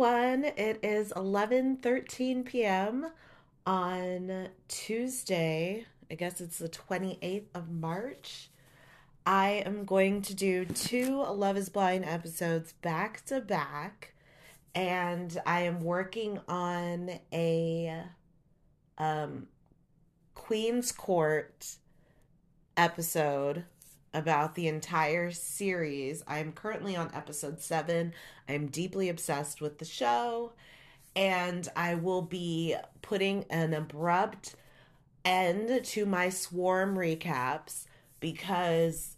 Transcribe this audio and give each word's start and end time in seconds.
everyone. 0.00 0.46
It 0.56 0.80
is 0.82 1.12
11:13 1.12 2.46
p.m. 2.46 3.08
on 3.66 4.48
Tuesday. 4.66 5.84
I 6.10 6.14
guess 6.14 6.40
it's 6.40 6.58
the 6.58 6.70
28th 6.70 7.48
of 7.54 7.68
March. 7.68 8.48
I 9.26 9.62
am 9.66 9.84
going 9.84 10.22
to 10.22 10.34
do 10.34 10.64
two 10.64 11.22
Love 11.22 11.58
is 11.58 11.68
Blind 11.68 12.06
episodes 12.06 12.72
back 12.80 13.26
to 13.26 13.42
back 13.42 14.14
and 14.74 15.38
I 15.44 15.62
am 15.62 15.84
working 15.84 16.40
on 16.48 17.20
a 17.30 18.02
um 18.96 19.48
Queen's 20.34 20.92
Court 20.92 21.76
episode 22.74 23.64
about 24.12 24.54
the 24.54 24.68
entire 24.68 25.30
series. 25.30 26.22
I'm 26.26 26.52
currently 26.52 26.96
on 26.96 27.10
episode 27.14 27.60
seven. 27.60 28.12
I'm 28.48 28.66
deeply 28.66 29.08
obsessed 29.08 29.60
with 29.60 29.78
the 29.78 29.84
show, 29.84 30.52
and 31.14 31.68
I 31.76 31.94
will 31.94 32.22
be 32.22 32.76
putting 33.02 33.44
an 33.50 33.74
abrupt 33.74 34.56
end 35.24 35.84
to 35.84 36.06
my 36.06 36.28
swarm 36.28 36.96
recaps 36.96 37.84
because 38.20 39.16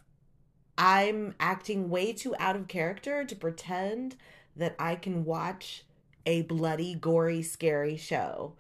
I'm 0.77 1.35
acting 1.39 1.91
way 1.91 2.13
too 2.13 2.35
out 2.39 2.57
of 2.57 2.69
character 2.69 3.25
to 3.25 3.37
pretend 3.37 4.17
that 4.57 4.75
I 4.79 4.97
can 4.97 5.25
watch 5.25 5.85
a 6.27 6.43
bloody, 6.43 6.95
gory, 6.95 7.43
scary 7.43 7.97
show. 7.97 8.55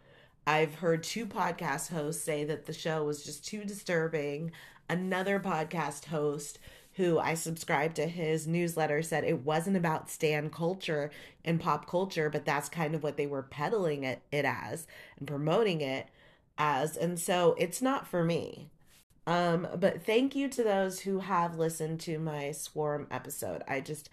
I've 0.46 0.76
heard 0.76 1.02
two 1.02 1.26
podcast 1.26 1.90
hosts 1.90 2.24
say 2.24 2.44
that 2.44 2.66
the 2.66 2.72
show 2.72 3.04
was 3.04 3.24
just 3.24 3.46
too 3.46 3.64
disturbing 3.64 4.52
another 4.88 5.40
podcast 5.40 6.06
host 6.06 6.58
who 6.94 7.18
I 7.18 7.34
subscribed 7.34 7.96
to 7.96 8.06
his 8.06 8.46
newsletter 8.46 9.02
said 9.02 9.24
it 9.24 9.44
wasn't 9.44 9.76
about 9.76 10.10
stan 10.10 10.50
culture 10.50 11.10
and 11.44 11.60
pop 11.60 11.88
culture, 11.88 12.28
but 12.28 12.44
that's 12.44 12.68
kind 12.68 12.94
of 12.94 13.02
what 13.02 13.16
they 13.16 13.26
were 13.26 13.42
peddling 13.42 14.04
it, 14.04 14.20
it 14.30 14.44
as 14.44 14.86
and 15.18 15.26
promoting 15.26 15.80
it 15.80 16.08
as. 16.58 16.96
And 16.96 17.18
so 17.18 17.56
it's 17.58 17.80
not 17.80 18.06
for 18.06 18.22
me. 18.24 18.68
Um, 19.26 19.68
but 19.78 20.04
thank 20.04 20.34
you 20.34 20.48
to 20.48 20.64
those 20.64 21.00
who 21.00 21.20
have 21.20 21.58
listened 21.58 22.00
to 22.00 22.18
my 22.18 22.52
swarm 22.52 23.06
episode. 23.10 23.62
I 23.68 23.80
just 23.80 24.10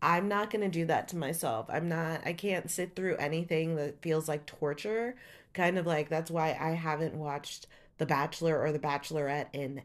I'm 0.00 0.28
not 0.28 0.50
going 0.50 0.62
to 0.62 0.68
do 0.68 0.86
that 0.86 1.08
to 1.08 1.16
myself. 1.16 1.66
I'm 1.68 1.88
not 1.88 2.26
I 2.26 2.32
can't 2.32 2.70
sit 2.70 2.94
through 2.94 3.16
anything 3.16 3.76
that 3.76 4.02
feels 4.02 4.28
like 4.28 4.46
torture. 4.46 5.16
Kind 5.54 5.78
of 5.78 5.86
like 5.86 6.08
that's 6.08 6.30
why 6.30 6.56
I 6.60 6.70
haven't 6.70 7.14
watched 7.14 7.68
The 7.98 8.06
Bachelor 8.06 8.60
or 8.60 8.72
The 8.72 8.78
Bachelorette 8.78 9.46
in 9.52 9.82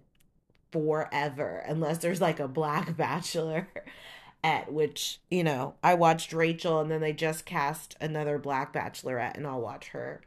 forever 0.73 1.63
unless 1.67 1.99
there's 1.99 2.19
like 2.19 2.39
a 2.39 2.47
black 2.47 2.97
bachelor 2.97 3.67
at 4.43 4.73
which 4.73 5.19
you 5.31 5.43
know 5.43 5.75
i 5.83 5.93
watched 5.93 6.33
rachel 6.33 6.81
and 6.81 6.91
then 6.91 6.99
they 6.99 7.13
just 7.13 7.45
cast 7.45 7.95
another 8.01 8.37
black 8.39 8.73
bachelorette 8.73 9.37
and 9.37 9.47
i'll 9.47 9.61
watch 9.61 9.89
her. 9.89 10.19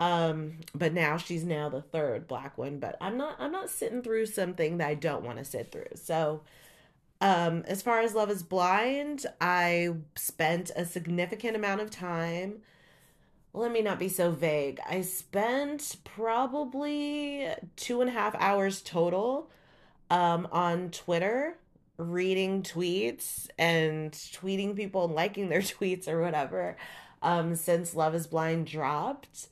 Um 0.00 0.58
but 0.74 0.92
now 0.94 1.16
she's 1.16 1.44
now 1.44 1.68
the 1.68 1.82
third 1.82 2.26
black 2.26 2.56
one 2.56 2.78
but 2.78 2.96
i'm 3.00 3.16
not 3.16 3.36
i'm 3.38 3.52
not 3.52 3.68
sitting 3.70 4.02
through 4.02 4.26
something 4.26 4.78
that 4.78 4.88
i 4.88 4.94
don't 4.94 5.24
want 5.24 5.38
to 5.38 5.44
sit 5.44 5.70
through. 5.70 5.94
So 5.96 6.42
um 7.20 7.64
as 7.66 7.82
far 7.82 8.00
as 8.00 8.14
love 8.14 8.30
is 8.30 8.42
blind 8.42 9.26
i 9.40 9.90
spent 10.16 10.70
a 10.76 10.84
significant 10.84 11.56
amount 11.56 11.80
of 11.80 11.90
time 11.90 12.62
let 13.54 13.70
me 13.70 13.82
not 13.82 13.98
be 13.98 14.08
so 14.08 14.30
vague 14.30 14.80
i 14.88 15.00
spent 15.00 15.96
probably 16.04 17.48
two 17.76 18.00
and 18.00 18.10
a 18.10 18.12
half 18.12 18.34
hours 18.36 18.80
total 18.82 19.50
um, 20.12 20.46
on 20.52 20.90
Twitter 20.90 21.56
reading 21.96 22.62
tweets 22.62 23.48
and 23.58 24.12
tweeting 24.12 24.76
people 24.76 25.06
and 25.06 25.14
liking 25.14 25.48
their 25.48 25.60
tweets 25.62 26.06
or 26.06 26.20
whatever 26.20 26.76
um, 27.22 27.54
since 27.56 27.96
Love 27.96 28.14
is 28.14 28.26
Blind 28.26 28.66
dropped. 28.66 29.48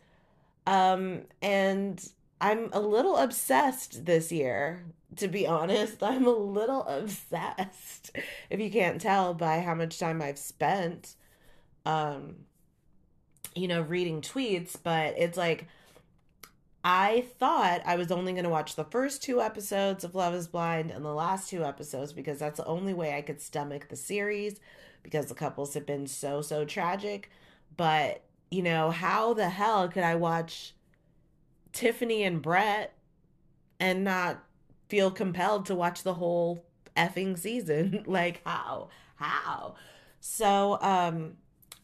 Um, 0.66 1.22
and 1.40 2.06
I'm 2.42 2.68
a 2.72 2.80
little 2.80 3.16
obsessed 3.16 4.04
this 4.04 4.30
year, 4.30 4.84
to 5.16 5.28
be 5.28 5.46
honest. 5.46 6.02
I'm 6.02 6.26
a 6.26 6.30
little 6.30 6.82
obsessed, 6.82 8.10
if 8.50 8.60
you 8.60 8.70
can't 8.70 9.00
tell 9.00 9.32
by 9.32 9.60
how 9.60 9.74
much 9.74 9.98
time 9.98 10.20
I've 10.20 10.38
spent, 10.38 11.14
um, 11.86 12.36
you 13.54 13.66
know, 13.66 13.80
reading 13.80 14.20
tweets, 14.20 14.76
but 14.80 15.14
it's 15.16 15.38
like 15.38 15.66
I 16.82 17.24
thought 17.38 17.82
I 17.84 17.96
was 17.96 18.10
only 18.10 18.32
going 18.32 18.44
to 18.44 18.50
watch 18.50 18.74
the 18.74 18.84
first 18.84 19.22
two 19.22 19.40
episodes 19.40 20.02
of 20.02 20.14
Love 20.14 20.34
is 20.34 20.48
Blind 20.48 20.90
and 20.90 21.04
the 21.04 21.12
last 21.12 21.50
two 21.50 21.64
episodes 21.64 22.12
because 22.12 22.38
that's 22.38 22.56
the 22.56 22.66
only 22.66 22.94
way 22.94 23.16
I 23.16 23.22
could 23.22 23.40
stomach 23.40 23.88
the 23.88 23.96
series 23.96 24.60
because 25.02 25.26
the 25.26 25.34
couples 25.34 25.74
have 25.74 25.84
been 25.84 26.06
so, 26.06 26.40
so 26.40 26.64
tragic. 26.64 27.30
But, 27.76 28.22
you 28.50 28.62
know, 28.62 28.90
how 28.90 29.34
the 29.34 29.50
hell 29.50 29.88
could 29.88 30.04
I 30.04 30.14
watch 30.14 30.74
Tiffany 31.72 32.24
and 32.24 32.40
Brett 32.40 32.94
and 33.78 34.02
not 34.02 34.42
feel 34.88 35.10
compelled 35.10 35.66
to 35.66 35.74
watch 35.74 36.02
the 36.02 36.14
whole 36.14 36.64
effing 36.96 37.38
season? 37.38 38.04
like, 38.06 38.40
how? 38.46 38.88
How? 39.16 39.74
So, 40.20 40.78
um, 40.80 41.36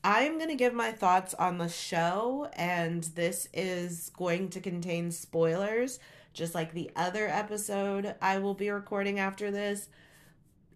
I'm 0.09 0.37
going 0.37 0.51
to 0.51 0.55
give 0.55 0.73
my 0.73 0.93
thoughts 0.93 1.35
on 1.35 1.59
the 1.59 1.69
show, 1.69 2.49
and 2.53 3.03
this 3.03 3.49
is 3.53 4.13
going 4.17 4.51
to 4.51 4.61
contain 4.61 5.11
spoilers, 5.11 5.99
just 6.33 6.55
like 6.55 6.73
the 6.73 6.93
other 6.95 7.27
episode 7.27 8.15
I 8.23 8.39
will 8.39 8.55
be 8.55 8.71
recording 8.71 9.19
after 9.19 9.51
this. 9.51 9.89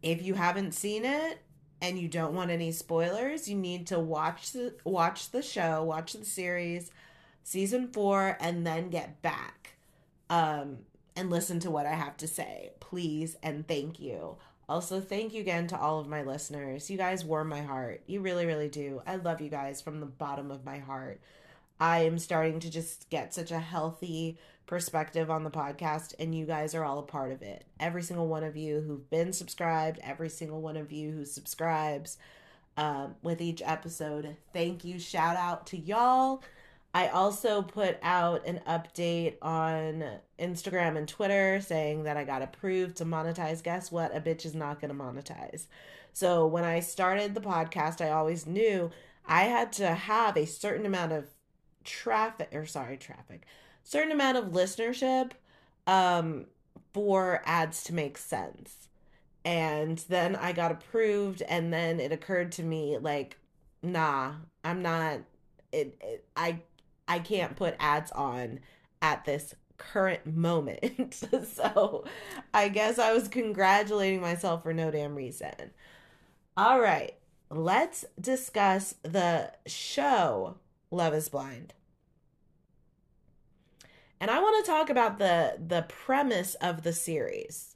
If 0.03 0.21
you 0.21 0.35
haven't 0.35 0.73
seen 0.73 1.05
it 1.05 1.39
and 1.81 1.97
you 1.97 2.09
don't 2.09 2.35
want 2.35 2.51
any 2.51 2.73
spoilers, 2.73 3.49
you 3.49 3.55
need 3.55 3.87
to 3.87 4.01
watch 4.01 4.51
the 4.51 4.75
watch 4.83 5.31
the 5.31 5.43
show, 5.43 5.85
watch 5.85 6.15
the 6.15 6.25
series, 6.25 6.91
season 7.45 7.93
4 7.93 8.37
and 8.41 8.67
then 8.67 8.91
get 8.91 9.23
back. 9.23 9.75
Um 10.29 10.79
and 11.15 11.31
listen 11.31 11.61
to 11.61 11.71
what 11.71 11.87
I 11.87 11.95
have 11.95 12.17
to 12.17 12.27
say. 12.27 12.71
Please 12.81 13.37
and 13.45 13.69
thank 13.69 14.01
you. 14.01 14.39
Also, 14.71 15.01
thank 15.01 15.35
you 15.35 15.41
again 15.41 15.67
to 15.67 15.77
all 15.77 15.99
of 15.99 16.07
my 16.07 16.23
listeners. 16.23 16.89
You 16.89 16.97
guys 16.97 17.25
warm 17.25 17.49
my 17.49 17.61
heart. 17.61 18.03
You 18.07 18.21
really, 18.21 18.47
really 18.47 18.69
do. 18.69 19.03
I 19.05 19.17
love 19.17 19.41
you 19.41 19.49
guys 19.51 19.81
from 19.81 19.99
the 19.99 20.07
bottom 20.07 20.53
of 20.53 20.65
my 20.65 20.79
heart. 20.79 21.21
I 21.81 22.05
am 22.05 22.21
starting 22.21 22.61
to 22.61 22.71
just 22.71 23.11
get 23.11 23.35
such 23.35 23.51
a 23.51 23.59
healthy 23.59 24.39
perspective 24.67 25.29
on 25.29 25.43
the 25.43 25.51
podcast, 25.51 26.15
and 26.21 26.33
you 26.33 26.47
guys 26.47 26.73
are 26.77 26.85
all 26.85 27.01
a 27.01 27.03
part 27.03 27.33
of 27.33 27.43
it. 27.43 27.65
Every 27.81 28.05
single 28.05 28.29
one 28.29 28.45
of 28.45 28.57
you 28.57 28.81
who've 28.81 29.11
been 29.11 29.33
subscribed, 29.33 29.99
every 30.05 30.29
single 30.29 30.63
one 30.63 30.77
of 30.77 30.93
you 30.93 31.11
who 31.11 31.25
subscribes 31.25 32.17
um, 32.77 33.17
with 33.25 33.41
each 33.41 33.63
episode. 33.65 34.37
Thank 34.53 34.85
you. 34.85 35.01
Shout 35.01 35.35
out 35.35 35.67
to 35.67 35.79
y'all. 35.79 36.45
I 36.93 37.09
also 37.09 37.63
put 37.63 37.99
out 38.03 38.47
an 38.47 38.61
update 38.67 39.37
on 39.41 40.05
Instagram 40.39 40.97
and 40.97 41.07
Twitter 41.07 41.61
saying 41.61 42.03
that 42.03 42.17
I 42.17 42.25
got 42.25 42.43
approved 42.43 42.97
to 42.97 43.05
monetize. 43.05 43.63
Guess 43.63 43.93
what? 43.93 44.15
A 44.15 44.21
bitch 44.21 44.45
is 44.45 44.55
not 44.55 44.81
going 44.81 44.97
to 44.97 45.01
monetize. 45.01 45.67
So 46.13 46.47
when 46.47 46.65
I 46.65 46.81
started 46.81 47.35
the 47.35 47.41
podcast, 47.41 48.05
I 48.05 48.11
always 48.11 48.47
knew 48.47 48.91
I 49.25 49.45
had 49.45 49.73
to 49.75 49.95
have 49.95 50.37
a 50.37 50.47
certain 50.47 50.85
amount 50.85 51.13
of 51.13 51.27
traffic, 51.85 52.49
or 52.53 52.67
sorry, 52.67 52.97
traffic, 52.97 53.47
certain 53.85 54.13
amount 54.13 54.39
of 54.39 54.47
listenership 54.47 55.33
um, 55.87 56.47
for 56.93 57.41
ads 57.45 57.85
to 57.85 57.95
make 57.95 58.19
sense. 58.19 58.89
And 59.45 59.99
then 60.09 60.35
I 60.37 60.53
got 60.53 60.73
approved, 60.73 61.43
and 61.43 61.73
then 61.73 62.01
it 62.01 62.13
occurred 62.13 62.53
to 62.53 62.63
me 62.63 62.99
like, 62.99 63.39
nah, 63.83 64.33
I'm 64.65 64.83
not. 64.83 65.21
It, 65.73 65.97
it 66.01 66.25
I 66.37 66.61
I 67.11 67.19
can't 67.19 67.57
put 67.57 67.75
ads 67.81 68.13
on 68.13 68.61
at 69.03 69.25
this 69.25 69.57
current 69.79 70.27
moment. 70.27 71.13
so 71.53 72.05
I 72.55 72.69
guess 72.69 73.01
I 73.01 73.13
was 73.13 73.27
congratulating 73.27 74.21
myself 74.21 74.63
for 74.63 74.73
no 74.73 74.93
damn 74.93 75.17
reason. 75.17 75.73
All 76.57 76.81
right, 76.81 77.15
let's 77.51 78.05
discuss 78.21 78.95
the 79.03 79.53
show 79.67 80.59
Love 80.93 81.13
is 81.15 81.29
Blind. 81.29 81.75
And 84.21 84.31
I 84.31 84.39
want 84.39 84.65
to 84.65 84.71
talk 84.71 84.89
about 84.89 85.19
the 85.19 85.57
the 85.59 85.83
premise 85.89 86.55
of 86.57 86.85
the 86.85 86.93
series. 86.93 87.75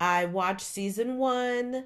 I 0.00 0.24
watched 0.24 0.62
season 0.62 1.18
1. 1.18 1.84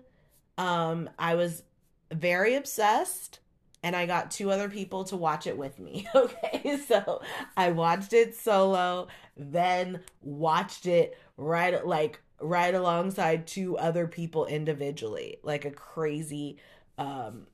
Um 0.57 1.11
I 1.19 1.35
was 1.35 1.65
very 2.11 2.55
obsessed 2.55 3.41
and 3.85 3.95
I 3.95 4.07
got 4.07 4.31
two 4.31 4.51
other 4.51 4.71
people 4.71 5.05
to 5.05 5.17
watch 5.17 5.47
it 5.47 5.59
with 5.59 5.79
me. 5.79 6.09
Okay, 6.15 6.79
so 6.89 7.21
I 7.57 7.71
watched 7.71 8.15
it 8.15 8.35
solo, 8.35 9.09
then 9.37 10.01
watched 10.23 10.87
it 10.87 11.19
right 11.37 11.85
like 11.87 12.21
right 12.41 12.75
alongside 12.75 13.47
two 13.47 13.77
other 13.77 14.07
people 14.07 14.47
individually, 14.47 15.37
like 15.43 15.67
a 15.67 15.71
crazy 15.71 16.57
um, 16.97 17.47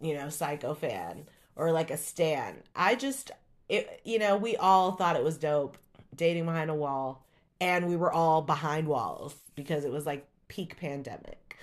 you 0.00 0.12
know, 0.14 0.28
psycho 0.28 0.74
fan 0.74 1.26
or 1.56 1.72
like 1.72 1.90
a 1.90 1.96
stan. 1.96 2.62
I 2.76 2.94
just 2.94 3.30
it 3.70 4.02
you 4.04 4.18
know, 4.18 4.36
we 4.36 4.56
all 4.56 4.92
thought 4.92 5.16
it 5.16 5.24
was 5.24 5.38
dope 5.38 5.78
dating 6.14 6.44
behind 6.44 6.68
a 6.68 6.74
wall 6.74 7.24
and 7.60 7.88
we 7.88 7.96
were 7.96 8.12
all 8.12 8.42
behind 8.42 8.86
walls 8.86 9.34
because 9.54 9.86
it 9.86 9.92
was 9.92 10.04
like 10.04 10.28
peak 10.48 10.76
pandemic. 10.78 11.56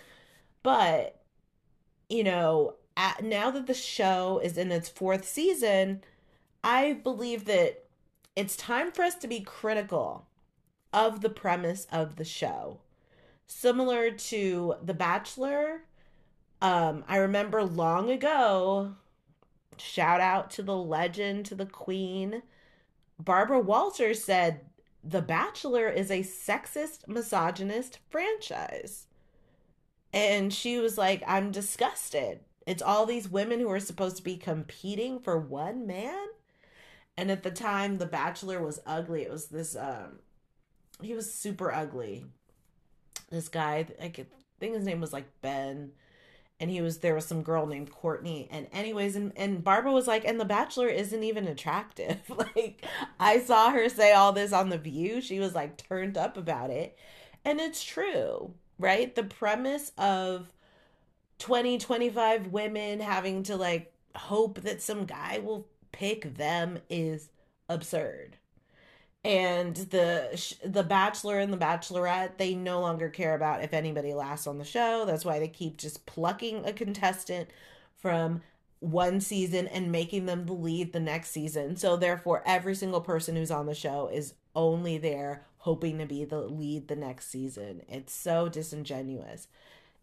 But 0.63 1.21
you 2.09 2.23
know, 2.23 2.75
at, 2.97 3.23
now 3.23 3.51
that 3.51 3.67
the 3.67 3.73
show 3.73 4.39
is 4.43 4.57
in 4.57 4.71
its 4.71 4.89
fourth 4.89 5.27
season, 5.27 6.03
I 6.63 6.93
believe 6.93 7.45
that 7.45 7.85
it's 8.35 8.55
time 8.55 8.91
for 8.91 9.03
us 9.03 9.15
to 9.15 9.27
be 9.27 9.41
critical 9.41 10.27
of 10.91 11.21
the 11.21 11.29
premise 11.29 11.87
of 11.91 12.15
the 12.15 12.25
show. 12.25 12.79
Similar 13.47 14.11
to 14.11 14.75
The 14.81 14.93
Bachelor, 14.93 15.83
um, 16.61 17.03
I 17.07 17.17
remember 17.17 17.63
long 17.63 18.09
ago, 18.09 18.95
shout 19.77 20.21
out 20.21 20.49
to 20.51 20.63
the 20.63 20.75
legend, 20.75 21.45
to 21.47 21.55
the 21.55 21.65
queen, 21.65 22.41
Barbara 23.19 23.59
Walters 23.59 24.23
said, 24.23 24.61
The 25.03 25.21
Bachelor 25.21 25.89
is 25.89 26.09
a 26.11 26.21
sexist, 26.21 27.07
misogynist 27.07 27.99
franchise. 28.09 29.07
And 30.11 30.53
she 30.53 30.79
was 30.79 30.97
like, 30.97 31.23
I'm 31.27 31.51
disgusted. 31.51 32.39
It's 32.65 32.81
all 32.81 33.05
these 33.05 33.29
women 33.29 33.59
who 33.59 33.69
are 33.69 33.79
supposed 33.79 34.17
to 34.17 34.23
be 34.23 34.37
competing 34.37 35.19
for 35.19 35.37
one 35.37 35.85
man. 35.85 36.27
And 37.17 37.31
at 37.31 37.43
the 37.43 37.51
time, 37.51 37.97
The 37.97 38.05
Bachelor 38.05 38.61
was 38.61 38.81
ugly. 38.85 39.23
It 39.23 39.31
was 39.31 39.47
this, 39.47 39.75
um, 39.75 40.19
he 41.01 41.13
was 41.13 41.33
super 41.33 41.71
ugly. 41.71 42.25
This 43.29 43.47
guy, 43.47 43.87
I 44.01 44.11
think 44.59 44.75
his 44.75 44.85
name 44.85 45.01
was 45.01 45.13
like 45.13 45.25
Ben 45.41 45.91
and 46.59 46.69
he 46.69 46.81
was 46.81 46.99
there 46.99 47.15
was 47.15 47.25
some 47.25 47.43
girl 47.43 47.65
named 47.65 47.91
Courtney 47.91 48.47
and 48.51 48.67
anyways 48.71 49.15
and, 49.15 49.33
and 49.35 49.63
Barbara 49.63 49.91
was 49.91 50.07
like 50.07 50.25
and 50.25 50.39
the 50.39 50.45
bachelor 50.45 50.87
isn't 50.87 51.23
even 51.23 51.47
attractive 51.47 52.19
like 52.29 52.85
I 53.19 53.39
saw 53.39 53.71
her 53.71 53.89
say 53.89 54.13
all 54.13 54.31
this 54.31 54.53
on 54.53 54.69
the 54.69 54.77
view 54.77 55.21
she 55.21 55.39
was 55.39 55.53
like 55.53 55.77
turned 55.77 56.17
up 56.17 56.37
about 56.37 56.69
it 56.69 56.97
and 57.43 57.59
it's 57.59 57.83
true 57.83 58.53
right 58.79 59.13
the 59.15 59.23
premise 59.23 59.91
of 59.97 60.51
20 61.39 61.77
25 61.77 62.47
women 62.47 62.99
having 62.99 63.43
to 63.43 63.55
like 63.55 63.93
hope 64.15 64.61
that 64.61 64.81
some 64.81 65.05
guy 65.05 65.39
will 65.39 65.67
pick 65.91 66.35
them 66.35 66.79
is 66.89 67.29
absurd. 67.69 68.37
And 69.23 69.75
the 69.75 70.55
the 70.63 70.83
bachelor 70.83 71.39
and 71.39 71.51
the 71.51 71.57
bachelorette 71.57 72.37
they 72.37 72.53
no 72.53 72.79
longer 72.79 73.09
care 73.09 73.33
about 73.33 73.63
if 73.63 73.73
anybody 73.73 74.13
lasts 74.13 74.45
on 74.45 74.59
the 74.59 74.65
show. 74.65 75.05
That's 75.05 75.25
why 75.25 75.39
they 75.39 75.47
keep 75.47 75.77
just 75.77 76.05
plucking 76.05 76.65
a 76.65 76.73
contestant 76.73 77.49
from 77.97 78.41
one 78.79 79.19
season 79.19 79.67
and 79.67 79.91
making 79.91 80.25
them 80.27 80.45
the 80.45 80.53
lead 80.53 80.93
the 80.93 80.99
next 80.99 81.31
season. 81.31 81.75
So 81.75 81.97
therefore 81.97 82.43
every 82.45 82.75
single 82.75 83.01
person 83.01 83.35
who's 83.35 83.51
on 83.51 83.65
the 83.65 83.73
show 83.73 84.09
is 84.13 84.35
only 84.55 84.97
there 84.99 85.45
hoping 85.57 85.97
to 85.97 86.05
be 86.05 86.23
the 86.23 86.41
lead 86.41 86.87
the 86.87 86.95
next 86.95 87.29
season. 87.29 87.81
It's 87.89 88.13
so 88.13 88.47
disingenuous 88.47 89.47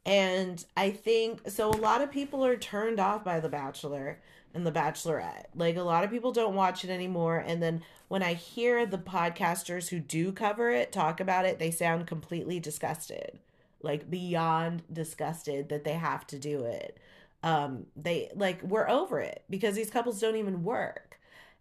and 0.05 0.65
i 0.77 0.91
think 0.91 1.49
so 1.49 1.71
a 1.71 1.73
lot 1.73 2.03
of 2.03 2.11
people 2.11 2.45
are 2.45 2.57
turned 2.57 2.99
off 2.99 3.23
by 3.25 3.39
the 3.41 3.49
bachelor 3.49 4.19
and 4.55 4.67
The 4.67 4.73
Bachelorette. 4.73 5.47
Like 5.55 5.77
a 5.77 5.83
lot 5.83 6.05
of 6.05 6.11
people 6.11 6.33
don't 6.33 6.55
watch 6.55 6.85
it 6.85 6.91
anymore. 6.91 7.39
And 7.39 7.63
then 7.63 7.83
when 8.09 8.23
I 8.23 8.35
hear 8.35 8.85
the 8.85 8.99
podcasters 8.99 9.89
who 9.89 9.99
do 9.99 10.33
cover 10.33 10.71
it 10.71 10.93
talk 10.93 11.21
about 11.21 11.45
it, 11.45 11.59
they 11.59 11.71
sound 11.71 12.07
completely 12.07 12.61
disgusted. 12.61 13.39
Like 13.83 14.11
beyond 14.11 14.83
disgusted 14.93 15.69
that 15.71 15.85
they 15.85 15.95
have 15.95 16.27
to 16.29 16.39
do 16.39 16.65
it. 16.65 16.99
Um, 17.43 17.87
they 17.97 18.31
like 18.37 18.63
we're 18.63 18.89
over 18.89 19.19
it 19.19 19.43
because 19.51 19.75
these 19.75 19.91
couples 19.91 20.21
don't 20.21 20.37
even 20.37 20.63
work. 20.63 21.19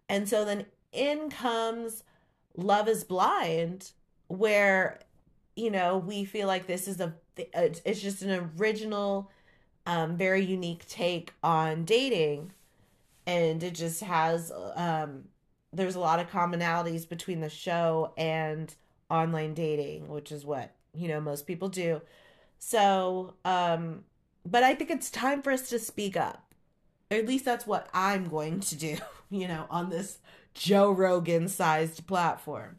And 0.08 0.28
so 0.28 0.44
then 0.44 0.66
in 0.92 1.30
comes 1.30 2.04
Love 2.56 2.86
is 2.86 3.02
Blind, 3.02 3.90
where 4.28 5.00
you 5.56 5.70
know 5.70 5.98
we 5.98 6.24
feel 6.24 6.46
like 6.46 6.66
this 6.66 6.88
is 6.88 7.00
a 7.00 7.14
it's 7.36 8.00
just 8.00 8.22
an 8.22 8.50
original 8.58 9.30
um 9.86 10.16
very 10.16 10.44
unique 10.44 10.86
take 10.86 11.32
on 11.42 11.84
dating. 11.84 12.52
And 13.26 13.62
it 13.62 13.74
just 13.74 14.02
has 14.02 14.52
um 14.74 15.24
there's 15.72 15.94
a 15.94 16.00
lot 16.00 16.20
of 16.20 16.30
commonalities 16.30 17.08
between 17.08 17.40
the 17.40 17.48
show 17.48 18.12
and 18.16 18.74
online 19.10 19.54
dating 19.54 20.08
which 20.08 20.32
is 20.32 20.44
what 20.44 20.74
you 20.94 21.08
know 21.08 21.20
most 21.20 21.46
people 21.46 21.68
do. 21.68 22.00
So 22.58 23.34
um 23.44 24.04
but 24.44 24.62
i 24.64 24.74
think 24.74 24.90
it's 24.90 25.10
time 25.10 25.42
for 25.42 25.52
us 25.52 25.68
to 25.70 25.78
speak 25.78 26.16
up. 26.16 26.52
At 27.10 27.26
least 27.26 27.44
that's 27.44 27.66
what 27.66 27.88
i'm 27.92 28.28
going 28.28 28.60
to 28.60 28.76
do 28.76 28.96
you 29.30 29.48
know 29.48 29.66
on 29.70 29.90
this 29.90 30.18
joe 30.54 30.90
rogan 30.90 31.48
sized 31.48 32.06
platform. 32.06 32.76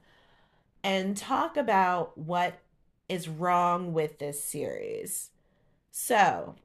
And 0.84 1.16
talk 1.16 1.56
about 1.56 2.18
what 2.18 2.60
is 3.14 3.30
wrong 3.30 3.94
with 3.94 4.20
this 4.20 4.44
series 4.44 5.30
so 5.92 6.56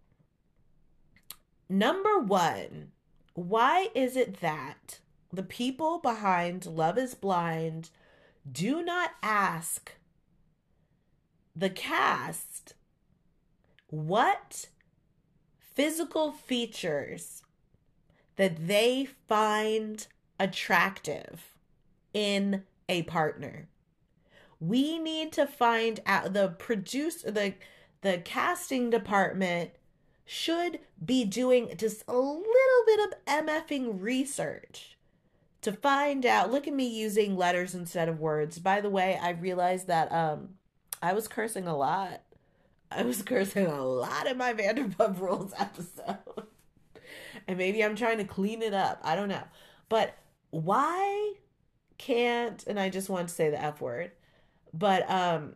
number 1.68 2.18
one 2.18 2.90
why 3.34 3.88
is 3.94 4.16
it 4.16 4.40
that 4.40 4.98
the 5.32 5.42
people 5.42 5.98
behind 5.98 6.66
Love 6.66 6.98
is 6.98 7.14
Blind 7.14 7.90
do 8.50 8.82
not 8.82 9.10
ask 9.22 9.94
the 11.54 11.70
cast 11.70 12.74
what 13.90 14.68
physical 15.58 16.32
features 16.32 17.42
that 18.36 18.66
they 18.66 19.06
find 19.28 20.06
attractive 20.40 21.54
in 22.12 22.64
a 22.88 23.02
partner? 23.04 23.68
We 24.60 24.98
need 24.98 25.32
to 25.32 25.46
find 25.46 26.00
out 26.06 26.32
the 26.32 26.48
produce 26.48 27.22
the 27.22 27.54
the 28.00 28.18
casting 28.18 28.90
department 28.90 29.70
should 30.24 30.78
be 31.04 31.24
doing 31.24 31.74
just 31.76 32.04
a 32.06 32.16
little 32.16 32.44
bit 32.86 33.00
of 33.00 33.46
MFing 33.46 34.00
research 34.00 34.98
to 35.62 35.72
find 35.72 36.24
out. 36.26 36.52
Look 36.52 36.68
at 36.68 36.74
me 36.74 36.86
using 36.86 37.36
letters 37.36 37.74
instead 37.74 38.08
of 38.08 38.20
words. 38.20 38.58
By 38.58 38.80
the 38.80 38.90
way, 38.90 39.18
I 39.20 39.30
realized 39.30 39.86
that 39.86 40.12
um 40.12 40.50
I 41.02 41.12
was 41.12 41.28
cursing 41.28 41.66
a 41.66 41.76
lot. 41.76 42.22
I 42.90 43.02
was 43.02 43.22
cursing 43.22 43.66
a 43.66 43.84
lot 43.84 44.26
in 44.26 44.38
my 44.38 44.52
Vanderpump 44.52 45.20
Rules 45.20 45.52
episode. 45.58 46.46
and 47.46 47.58
maybe 47.58 47.84
I'm 47.84 47.96
trying 47.96 48.18
to 48.18 48.24
clean 48.24 48.62
it 48.62 48.74
up. 48.74 49.00
I 49.02 49.14
don't 49.14 49.28
know. 49.28 49.44
But 49.88 50.16
why 50.50 51.34
can't 51.98 52.64
and 52.66 52.78
I 52.78 52.90
just 52.90 53.08
want 53.08 53.28
to 53.28 53.34
say 53.34 53.50
the 53.50 53.62
F 53.62 53.80
word. 53.80 54.12
But 54.72 55.08
um 55.10 55.54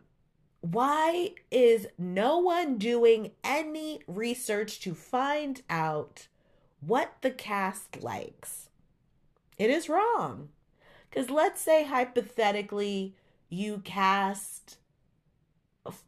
why 0.61 1.31
is 1.51 1.87
no 1.97 2.37
one 2.37 2.77
doing 2.77 3.31
any 3.43 3.99
research 4.07 4.79
to 4.79 4.95
find 4.95 5.61
out 5.69 6.27
what 6.79 7.15
the 7.21 7.31
cast 7.31 8.01
likes? 8.01 8.69
It 9.57 9.69
is 9.69 9.89
wrong. 9.89 10.49
Because 11.09 11.29
let's 11.29 11.59
say 11.59 11.83
hypothetically 11.83 13.13
you 13.49 13.79
cast 13.79 14.77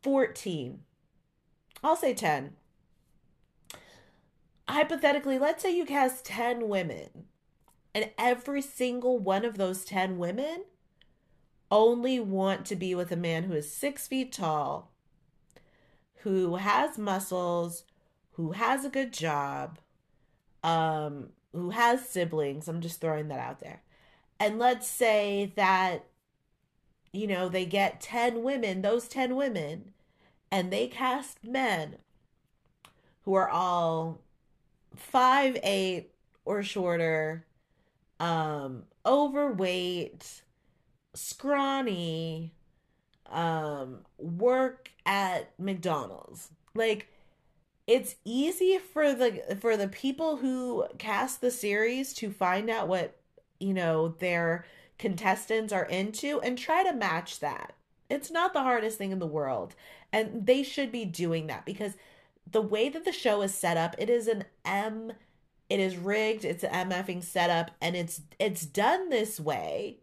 14, 0.02 0.80
I'll 1.84 1.98
say 1.98 2.14
10. 2.14 2.54
Hypothetically, 4.68 5.38
let's 5.38 5.62
say 5.62 5.76
you 5.76 5.86
cast 5.86 6.26
10 6.26 6.68
women, 6.68 7.26
and 7.94 8.10
every 8.18 8.62
single 8.62 9.20
one 9.20 9.46
of 9.46 9.58
those 9.58 9.86
10 9.86 10.18
women 10.18 10.64
only 11.72 12.20
want 12.20 12.66
to 12.66 12.76
be 12.76 12.96
with 12.96 13.12
a 13.12 13.18
man 13.18 13.44
who 13.44 13.54
is 13.54 13.72
six 13.72 14.08
feet 14.08 14.32
tall, 14.32 14.92
who 16.24 16.56
has 16.56 16.98
muscles, 16.98 17.84
who 18.32 18.52
has 18.52 18.86
a 18.86 18.90
good 18.90 19.14
job, 19.14 19.80
um, 20.64 21.30
who 21.54 21.70
has 21.72 22.08
siblings. 22.08 22.68
I'm 22.68 22.82
just 22.82 23.02
throwing 23.02 23.30
that 23.30 23.40
out 23.40 23.60
there. 23.60 23.82
And 24.40 24.60
let's 24.60 24.88
say 24.88 25.54
that, 25.56 26.06
you 27.14 27.28
know, 27.28 27.48
they 27.48 27.66
get 27.66 28.02
10 28.02 28.44
women, 28.44 28.82
those 28.82 29.08
10 29.08 29.36
women, 29.36 29.94
and 30.52 30.72
they 30.72 30.88
cast 30.88 31.44
men 31.44 31.98
who 33.24 33.34
are 33.34 33.50
all 33.50 34.22
five 34.96 35.58
eight 35.64 36.12
or 36.46 36.64
shorter, 36.64 37.46
um, 38.20 38.84
overweight, 39.06 40.42
scrawny 41.16 42.54
um 43.32 44.00
work 44.18 44.92
at 45.06 45.52
McDonald's. 45.60 46.50
Like 46.74 47.08
it's 47.88 48.16
easy 48.26 48.78
for 48.78 49.14
the 49.14 49.58
for 49.60 49.78
the 49.78 49.88
people 49.88 50.38
who 50.38 50.86
cast 50.98 51.42
the 51.42 51.52
series 51.52 52.14
to 52.16 52.32
find 52.32 52.70
out 52.70 52.88
what, 52.88 53.16
you 53.60 53.74
know, 53.74 54.10
their 54.20 54.66
contestants 54.98 55.74
are 55.74 55.86
into 55.86 56.40
and 56.42 56.58
try 56.58 56.84
to 56.84 56.94
match 56.94 57.40
that. 57.40 57.74
It's 58.10 58.32
not 58.32 58.54
the 58.54 58.64
hardest 58.64 58.98
thing 58.98 59.12
in 59.12 59.20
the 59.20 59.28
world. 59.28 59.76
And 60.12 60.46
they 60.46 60.64
should 60.64 60.92
be 60.92 61.06
doing 61.06 61.48
that 61.48 61.66
because 61.66 61.94
the 62.50 62.62
way 62.62 62.90
that 62.90 63.06
the 63.06 63.12
show 63.12 63.42
is 63.42 63.54
set 63.54 63.78
up, 63.78 63.96
it 63.98 64.10
is 64.10 64.28
an 64.28 64.46
M 64.64 65.14
it 65.68 65.80
is 65.80 65.98
rigged, 65.98 66.46
it's 66.46 66.64
an 66.64 66.90
MFing 66.90 67.24
setup, 67.24 67.72
and 67.82 67.96
it's 67.96 68.22
it's 68.40 68.66
done 68.66 69.10
this 69.10 69.40
way 69.40 70.00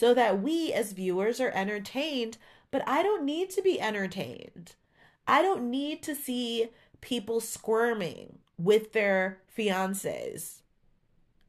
so 0.00 0.14
that 0.14 0.40
we 0.40 0.72
as 0.72 0.92
viewers 0.92 1.42
are 1.42 1.52
entertained, 1.54 2.38
but 2.70 2.82
I 2.88 3.02
don't 3.02 3.22
need 3.22 3.50
to 3.50 3.60
be 3.60 3.78
entertained. 3.78 4.74
I 5.28 5.42
don't 5.42 5.70
need 5.70 6.02
to 6.04 6.14
see 6.14 6.70
people 7.02 7.38
squirming 7.38 8.38
with 8.56 8.94
their 8.94 9.42
fiancés. 9.54 10.62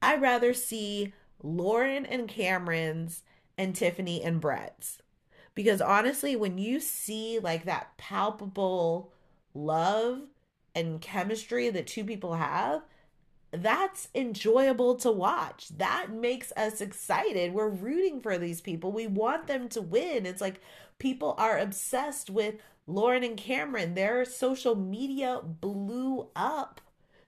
I'd 0.02 0.22
rather 0.22 0.54
see 0.54 1.14
Lauren 1.42 2.06
and 2.06 2.28
Cameron's 2.28 3.24
and 3.58 3.74
Tiffany 3.74 4.22
and 4.22 4.42
Brett's. 4.42 4.98
Because 5.56 5.80
honestly, 5.80 6.36
when 6.36 6.58
you 6.58 6.82
see 6.82 7.40
like 7.40 7.64
that 7.64 7.96
palpable 7.96 9.14
love 9.54 10.24
and 10.76 11.00
chemistry 11.00 11.70
that 11.70 11.88
two 11.88 12.04
people 12.04 12.34
have, 12.34 12.82
that's 13.52 14.08
enjoyable 14.16 14.96
to 14.96 15.12
watch. 15.12 15.70
That 15.78 16.08
makes 16.12 16.54
us 16.56 16.80
excited. 16.82 17.54
We're 17.54 17.70
rooting 17.70 18.22
for 18.22 18.38
these 18.38 18.62
people. 18.62 18.92
We 18.92 19.08
want 19.08 19.48
them 19.48 19.68
to 19.70 19.82
win. 19.82 20.26
It's 20.26 20.42
like 20.42 20.62
people 21.00 21.36
are 21.38 21.58
obsessed 21.58 22.30
with 22.30 22.56
Lauren 22.88 23.24
and 23.24 23.38
Cameron. 23.38 23.94
Their 23.94 24.24
social 24.26 24.76
media 24.76 25.42
blew 25.44 26.30
up. 26.36 26.82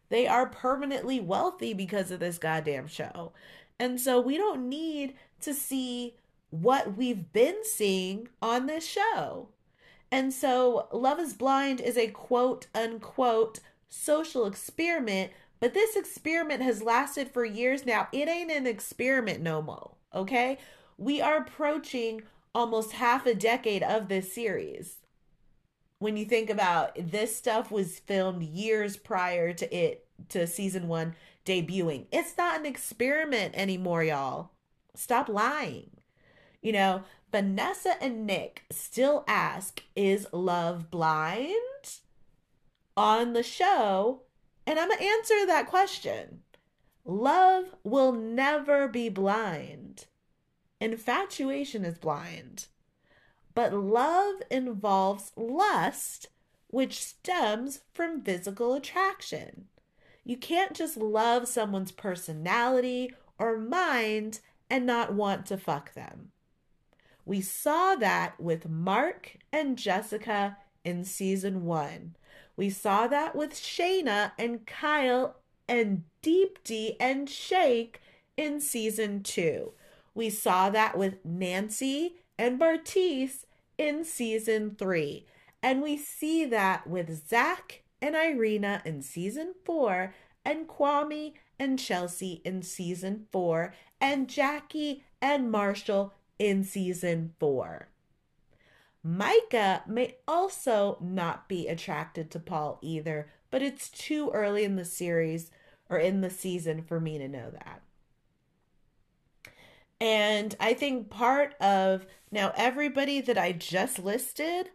They 0.09 0.27
are 0.27 0.47
permanently 0.47 1.19
wealthy 1.19 1.73
because 1.73 2.11
of 2.11 2.19
this 2.19 2.37
goddamn 2.37 2.87
show. 2.87 3.33
And 3.79 3.99
so 3.99 4.21
we 4.21 4.37
don't 4.37 4.69
need 4.69 5.15
to 5.41 5.53
see 5.53 6.15
what 6.51 6.95
we've 6.95 7.33
been 7.33 7.63
seeing 7.63 8.29
on 8.41 8.67
this 8.67 8.85
show. 8.85 9.49
And 10.11 10.31
so 10.31 10.87
Love 10.93 11.19
is 11.19 11.33
Blind 11.33 11.81
is 11.81 11.97
a 11.97 12.07
quote 12.07 12.67
unquote 12.75 13.59
social 13.89 14.45
experiment, 14.45 15.31
but 15.63 15.73
this 15.73 15.95
experiment 15.95 16.61
has 16.61 16.83
lasted 16.83 17.31
for 17.31 17.45
years 17.45 17.85
now. 17.85 18.09
It 18.11 18.27
ain't 18.27 18.51
an 18.51 18.67
experiment 18.67 19.39
no 19.39 19.61
more, 19.61 19.91
okay? 20.13 20.57
We 20.97 21.21
are 21.21 21.37
approaching 21.37 22.23
almost 22.53 22.91
half 22.91 23.25
a 23.25 23.33
decade 23.33 23.81
of 23.81 24.09
this 24.09 24.35
series. 24.35 24.97
When 25.99 26.17
you 26.17 26.25
think 26.25 26.49
about 26.49 26.97
this 26.99 27.33
stuff 27.33 27.71
was 27.71 27.99
filmed 27.99 28.43
years 28.43 28.97
prior 28.97 29.53
to 29.53 29.73
it 29.73 30.05
to 30.27 30.47
season 30.47 30.89
1 30.89 31.15
debuting. 31.45 32.07
It's 32.11 32.37
not 32.37 32.59
an 32.59 32.65
experiment 32.65 33.55
anymore, 33.55 34.03
y'all. 34.03 34.49
Stop 34.95 35.29
lying. 35.29 35.91
You 36.61 36.73
know, 36.73 37.03
Vanessa 37.31 37.95
and 38.01 38.27
Nick 38.27 38.63
still 38.69 39.23
ask, 39.29 39.81
Is 39.95 40.27
love 40.33 40.91
blind? 40.91 41.55
on 42.97 43.31
the 43.31 43.43
show. 43.43 44.23
And 44.65 44.79
I'm 44.79 44.87
going 44.87 44.99
to 44.99 45.05
answer 45.05 45.45
that 45.47 45.67
question. 45.67 46.41
Love 47.05 47.75
will 47.83 48.13
never 48.13 48.87
be 48.87 49.09
blind. 49.09 50.05
Infatuation 50.79 51.83
is 51.85 51.97
blind. 51.97 52.67
But 53.53 53.73
love 53.73 54.35
involves 54.49 55.31
lust, 55.35 56.29
which 56.67 57.03
stems 57.03 57.81
from 57.93 58.21
physical 58.21 58.73
attraction. 58.73 59.65
You 60.23 60.37
can't 60.37 60.73
just 60.73 60.97
love 60.97 61.47
someone's 61.47 61.91
personality 61.91 63.13
or 63.37 63.57
mind 63.57 64.39
and 64.69 64.85
not 64.85 65.13
want 65.13 65.45
to 65.47 65.57
fuck 65.57 65.93
them. 65.93 66.31
We 67.25 67.41
saw 67.41 67.95
that 67.95 68.39
with 68.39 68.67
Mark 68.67 69.37
and 69.51 69.77
Jessica 69.77 70.57
in 70.83 71.03
season 71.05 71.65
one. 71.65 72.15
We 72.55 72.69
saw 72.69 73.07
that 73.07 73.35
with 73.35 73.53
Shaina 73.53 74.31
and 74.37 74.65
Kyle 74.65 75.37
and 75.67 76.03
Deepti 76.21 76.95
and 76.99 77.29
Shake 77.29 78.01
in 78.37 78.59
season 78.59 79.23
two. 79.23 79.73
We 80.13 80.29
saw 80.29 80.69
that 80.69 80.97
with 80.97 81.23
Nancy 81.25 82.15
and 82.37 82.59
Bartise 82.59 83.45
in 83.77 84.05
season 84.05 84.75
three. 84.77 85.25
And 85.61 85.81
we 85.81 85.97
see 85.97 86.45
that 86.45 86.87
with 86.87 87.27
Zack 87.27 87.83
and 88.01 88.15
Irina 88.15 88.81
in 88.83 89.01
season 89.01 89.53
four, 89.63 90.13
and 90.43 90.67
Kwame 90.67 91.33
and 91.57 91.79
Chelsea 91.79 92.41
in 92.43 92.61
season 92.61 93.27
four, 93.31 93.73
and 94.01 94.27
Jackie 94.27 95.05
and 95.21 95.49
Marshall 95.49 96.13
in 96.37 96.65
season 96.65 97.33
four. 97.39 97.87
Micah 99.03 99.83
may 99.85 100.15
also 100.27 100.97
not 101.01 101.49
be 101.49 101.67
attracted 101.67 102.31
to 102.31 102.39
Paul 102.39 102.79
either, 102.81 103.27
but 103.51 103.61
it's 103.61 103.89
too 103.89 104.31
early 104.33 104.63
in 104.63 104.77
the 104.77 104.85
series 104.85 105.51
or 105.89 105.97
in 105.97 106.21
the 106.21 106.29
season 106.29 106.81
for 106.81 106.99
me 106.99 107.17
to 107.17 107.27
know 107.27 107.51
that. 107.51 107.81
And 109.99 110.55
I 110.59 110.73
think 110.73 111.09
part 111.09 111.55
of 111.61 112.05
now 112.31 112.53
everybody 112.55 113.21
that 113.21 113.37
I 113.37 113.51
just 113.51 113.99
listed, 113.99 114.69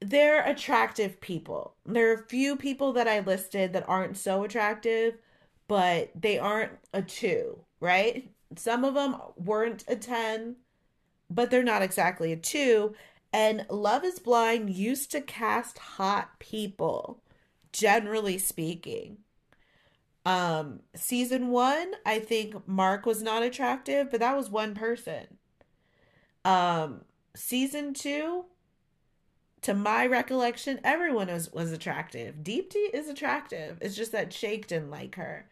they're 0.00 0.44
attractive 0.44 1.20
people. 1.20 1.74
There 1.86 2.10
are 2.10 2.14
a 2.14 2.28
few 2.28 2.56
people 2.56 2.92
that 2.92 3.08
I 3.08 3.20
listed 3.20 3.72
that 3.72 3.88
aren't 3.88 4.16
so 4.16 4.44
attractive, 4.44 5.18
but 5.66 6.10
they 6.14 6.38
aren't 6.38 6.72
a 6.92 7.02
two, 7.02 7.64
right? 7.80 8.30
Some 8.56 8.84
of 8.84 8.94
them 8.94 9.16
weren't 9.36 9.84
a 9.88 9.96
10, 9.96 10.56
but 11.30 11.50
they're 11.50 11.62
not 11.62 11.82
exactly 11.82 12.32
a 12.32 12.36
2. 12.36 12.94
And 13.32 13.66
Love 13.68 14.04
is 14.04 14.18
Blind 14.18 14.70
used 14.70 15.10
to 15.12 15.20
cast 15.20 15.78
hot 15.78 16.38
people, 16.38 17.22
generally 17.72 18.38
speaking. 18.38 19.18
Um, 20.24 20.80
season 20.94 21.48
one, 21.48 21.92
I 22.04 22.18
think 22.18 22.66
Mark 22.66 23.06
was 23.06 23.22
not 23.22 23.42
attractive, 23.42 24.10
but 24.10 24.20
that 24.20 24.36
was 24.36 24.50
one 24.50 24.74
person. 24.74 25.38
Um, 26.44 27.02
season 27.34 27.94
two, 27.94 28.44
to 29.62 29.74
my 29.74 30.06
recollection, 30.06 30.80
everyone 30.84 31.28
was 31.28 31.52
was 31.52 31.72
attractive. 31.72 32.42
Deep 32.42 32.72
Deepti 32.72 32.94
is 32.94 33.08
attractive. 33.08 33.78
It's 33.80 33.96
just 33.96 34.12
that 34.12 34.32
Shake 34.32 34.66
didn't 34.66 34.90
like 34.90 35.14
her. 35.16 35.48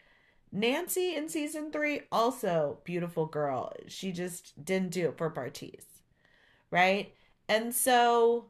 Nancy 0.53 1.15
in 1.15 1.29
season 1.29 1.71
three, 1.71 2.03
also 2.11 2.79
beautiful 2.85 3.27
girl. 3.27 3.73
She 3.89 4.13
just 4.13 4.65
didn't 4.65 4.93
do 4.93 5.09
it 5.09 5.19
for 5.19 5.31
Bartise. 5.31 5.85
Right? 6.71 7.15
And 7.49 7.75
so 7.75 8.47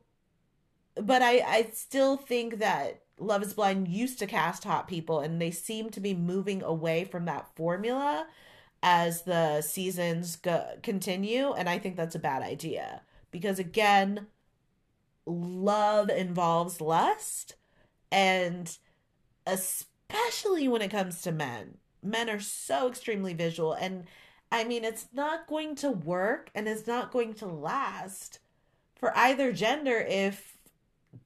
but 0.96 1.22
I, 1.22 1.40
I 1.40 1.70
still 1.72 2.16
think 2.16 2.58
that 2.58 3.02
Love 3.18 3.42
is 3.42 3.54
Blind 3.54 3.88
used 3.88 4.18
to 4.18 4.26
cast 4.26 4.64
hot 4.64 4.88
people 4.88 5.20
and 5.20 5.40
they 5.40 5.50
seem 5.50 5.90
to 5.90 6.00
be 6.00 6.14
moving 6.14 6.62
away 6.62 7.04
from 7.04 7.24
that 7.26 7.48
formula 7.54 8.26
as 8.82 9.22
the 9.22 9.62
seasons 9.62 10.36
go, 10.36 10.64
continue 10.82 11.52
and 11.52 11.68
I 11.68 11.78
think 11.78 11.96
that's 11.96 12.14
a 12.14 12.20
bad 12.20 12.42
idea 12.42 13.02
because 13.30 13.58
again 13.58 14.26
love 15.24 16.10
involves 16.10 16.80
lust 16.80 17.56
and 18.12 18.76
especially 19.46 20.68
when 20.68 20.82
it 20.82 20.90
comes 20.90 21.22
to 21.22 21.32
men 21.32 21.78
men 22.02 22.30
are 22.30 22.40
so 22.40 22.88
extremely 22.88 23.34
visual 23.34 23.72
and 23.72 24.04
I 24.52 24.64
mean 24.64 24.84
it's 24.84 25.08
not 25.12 25.46
going 25.46 25.74
to 25.76 25.90
work 25.90 26.50
and 26.54 26.68
it's 26.68 26.86
not 26.86 27.12
going 27.12 27.34
to 27.34 27.46
last 27.46 28.38
for 28.94 29.16
either 29.16 29.52
gender 29.52 29.98
if 29.98 30.56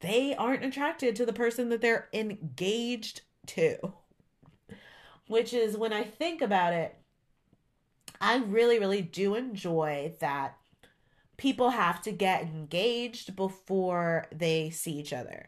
they 0.00 0.34
aren't 0.34 0.64
attracted 0.64 1.16
to 1.16 1.26
the 1.26 1.32
person 1.32 1.68
that 1.70 1.80
they're 1.80 2.08
engaged 2.12 3.22
to. 3.46 3.76
Which 5.26 5.52
is 5.52 5.76
when 5.76 5.92
I 5.92 6.04
think 6.04 6.42
about 6.42 6.72
it, 6.72 6.96
I 8.20 8.36
really, 8.36 8.78
really 8.78 9.02
do 9.02 9.34
enjoy 9.34 10.14
that 10.20 10.56
people 11.36 11.70
have 11.70 12.02
to 12.02 12.12
get 12.12 12.42
engaged 12.42 13.36
before 13.36 14.26
they 14.32 14.70
see 14.70 14.92
each 14.92 15.12
other. 15.12 15.46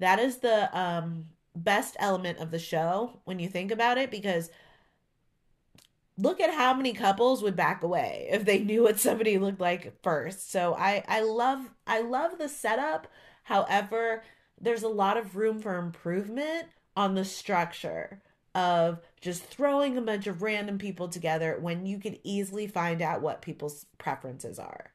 That 0.00 0.18
is 0.18 0.38
the 0.38 0.76
um 0.78 1.26
best 1.54 1.96
element 1.98 2.38
of 2.38 2.50
the 2.50 2.58
show 2.58 3.20
when 3.24 3.38
you 3.38 3.48
think 3.48 3.70
about 3.70 3.98
it 3.98 4.10
because 4.10 4.50
look 6.16 6.40
at 6.40 6.54
how 6.54 6.74
many 6.74 6.92
couples 6.92 7.42
would 7.42 7.56
back 7.56 7.82
away 7.82 8.28
if 8.30 8.44
they 8.44 8.58
knew 8.58 8.82
what 8.82 9.00
somebody 9.00 9.38
looked 9.38 9.60
like 9.60 10.02
first. 10.02 10.50
So 10.50 10.74
I 10.74 11.04
I 11.08 11.20
love 11.20 11.70
I 11.86 12.00
love 12.00 12.38
the 12.38 12.48
setup. 12.48 13.06
However, 13.44 14.22
there's 14.60 14.82
a 14.82 14.88
lot 14.88 15.16
of 15.16 15.36
room 15.36 15.60
for 15.60 15.76
improvement 15.76 16.68
on 16.96 17.14
the 17.14 17.24
structure 17.24 18.22
of 18.54 19.00
just 19.20 19.42
throwing 19.42 19.98
a 19.98 20.02
bunch 20.02 20.26
of 20.28 20.42
random 20.42 20.78
people 20.78 21.08
together 21.08 21.58
when 21.60 21.86
you 21.86 21.98
could 21.98 22.20
easily 22.22 22.68
find 22.68 23.02
out 23.02 23.20
what 23.20 23.42
people's 23.42 23.86
preferences 23.98 24.60
are. 24.60 24.92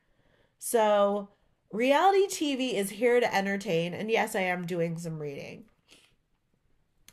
So, 0.59 1.29
reality 1.71 2.27
TV 2.27 2.73
is 2.73 2.89
here 2.89 3.19
to 3.19 3.35
entertain 3.35 3.93
and 3.93 4.09
yes, 4.09 4.35
I 4.35 4.41
am 4.41 4.65
doing 4.65 4.97
some 4.97 5.19
reading 5.19 5.65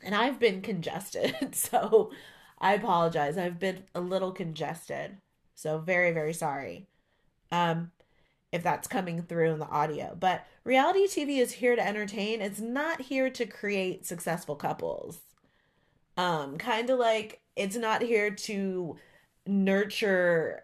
and 0.06 0.14
I've 0.14 0.38
been 0.38 0.62
congested. 0.62 1.36
So 1.52 2.12
I 2.58 2.74
apologize. 2.74 3.36
I've 3.36 3.58
been 3.58 3.82
a 3.94 4.00
little 4.00 4.32
congested. 4.32 5.18
So 5.54 5.78
very, 5.78 6.12
very 6.12 6.32
sorry. 6.32 6.86
Um, 7.50 7.90
if 8.52 8.62
that's 8.62 8.88
coming 8.88 9.22
through 9.22 9.52
in 9.52 9.58
the 9.58 9.68
audio. 9.68 10.16
But 10.18 10.46
reality 10.64 11.06
TV 11.06 11.38
is 11.38 11.52
here 11.52 11.76
to 11.76 11.86
entertain. 11.86 12.40
It's 12.40 12.60
not 12.60 13.02
here 13.02 13.28
to 13.30 13.44
create 13.44 14.06
successful 14.06 14.56
couples. 14.56 15.20
Um, 16.16 16.56
kind 16.56 16.88
of 16.88 16.98
like 16.98 17.42
it's 17.56 17.76
not 17.76 18.00
here 18.00 18.30
to 18.30 18.96
nurture 19.46 20.62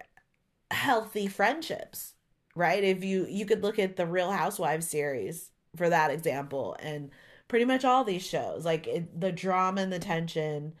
healthy 0.71 1.27
friendships, 1.27 2.13
right? 2.55 2.83
If 2.83 3.03
you 3.03 3.27
you 3.29 3.45
could 3.45 3.61
look 3.61 3.77
at 3.77 3.97
the 3.97 4.07
Real 4.07 4.31
Housewives 4.31 4.87
series 4.87 5.51
for 5.75 5.89
that 5.89 6.09
example 6.11 6.75
and 6.79 7.11
pretty 7.47 7.65
much 7.65 7.85
all 7.85 8.03
these 8.03 8.25
shows. 8.25 8.65
Like 8.65 8.87
it, 8.87 9.19
the 9.19 9.31
drama 9.31 9.81
and 9.81 9.93
the 9.93 9.99
tension, 9.99 10.73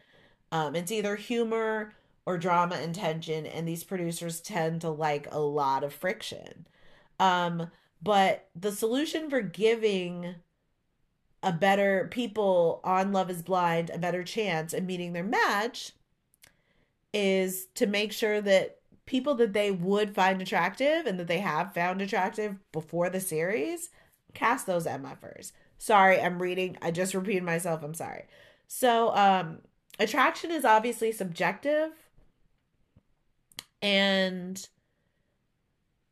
um, 0.51 0.75
it's 0.75 0.91
either 0.91 1.15
humor 1.15 1.93
or 2.25 2.37
drama 2.37 2.75
and 2.75 2.95
tension, 2.95 3.45
and 3.45 3.67
these 3.67 3.83
producers 3.83 4.39
tend 4.39 4.81
to 4.81 4.89
like 4.89 5.27
a 5.31 5.39
lot 5.39 5.83
of 5.83 5.93
friction. 5.93 6.67
Um, 7.19 7.69
but 8.01 8.49
the 8.55 8.71
solution 8.71 9.29
for 9.29 9.41
giving 9.41 10.35
a 11.41 11.51
better 11.51 12.07
people 12.09 12.79
on 12.83 13.11
Love 13.11 13.29
is 13.29 13.41
Blind 13.41 13.89
a 13.89 13.97
better 13.97 14.23
chance 14.23 14.73
at 14.73 14.83
meeting 14.83 15.13
their 15.13 15.23
match 15.23 15.91
is 17.13 17.67
to 17.75 17.85
make 17.85 18.11
sure 18.11 18.41
that 18.41 18.77
people 19.05 19.35
that 19.35 19.53
they 19.53 19.69
would 19.69 20.15
find 20.15 20.41
attractive 20.41 21.05
and 21.05 21.19
that 21.19 21.27
they 21.27 21.39
have 21.39 21.73
found 21.73 22.01
attractive 22.01 22.55
before 22.71 23.09
the 23.09 23.19
series 23.19 23.89
cast 24.33 24.65
those 24.65 24.87
MFers. 24.87 25.51
Sorry, 25.83 26.17
I'm 26.21 26.41
reading. 26.41 26.77
I 26.81 26.91
just 26.91 27.13
repeated 27.13 27.43
myself. 27.43 27.83
I'm 27.83 27.93
sorry. 27.93 28.23
So, 28.69 29.13
um, 29.17 29.57
attraction 29.99 30.49
is 30.49 30.63
obviously 30.63 31.11
subjective. 31.11 31.91
And 33.81 34.65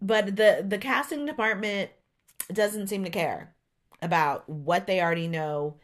but 0.01 0.35
the 0.35 0.65
the 0.67 0.77
casting 0.77 1.25
department 1.25 1.89
doesn't 2.51 2.87
seem 2.87 3.05
to 3.05 3.09
care 3.09 3.55
about 4.01 4.49
what 4.49 4.87
they 4.87 4.99
already 5.01 5.29
know 5.29 5.77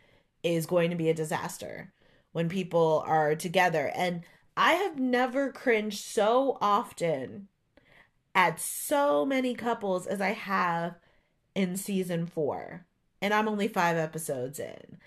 is 0.43 0.65
going 0.65 0.89
to 0.89 0.97
be 0.97 1.09
a 1.09 1.13
disaster 1.13 1.93
when 2.33 2.49
people 2.49 3.05
are 3.07 3.35
together. 3.35 3.89
And 3.95 4.25
I 4.57 4.73
have 4.73 4.99
never 4.99 5.49
cringed 5.49 6.03
so 6.03 6.57
often 6.59 7.47
at 8.35 8.59
so 8.59 9.25
many 9.25 9.55
couples 9.55 10.05
as 10.07 10.19
I 10.19 10.33
have 10.33 10.95
in 11.55 11.77
season 11.77 12.25
four. 12.25 12.85
And 13.21 13.33
I'm 13.33 13.47
only 13.47 13.67
five 13.67 13.97
episodes 13.97 14.59
in. 14.59 14.97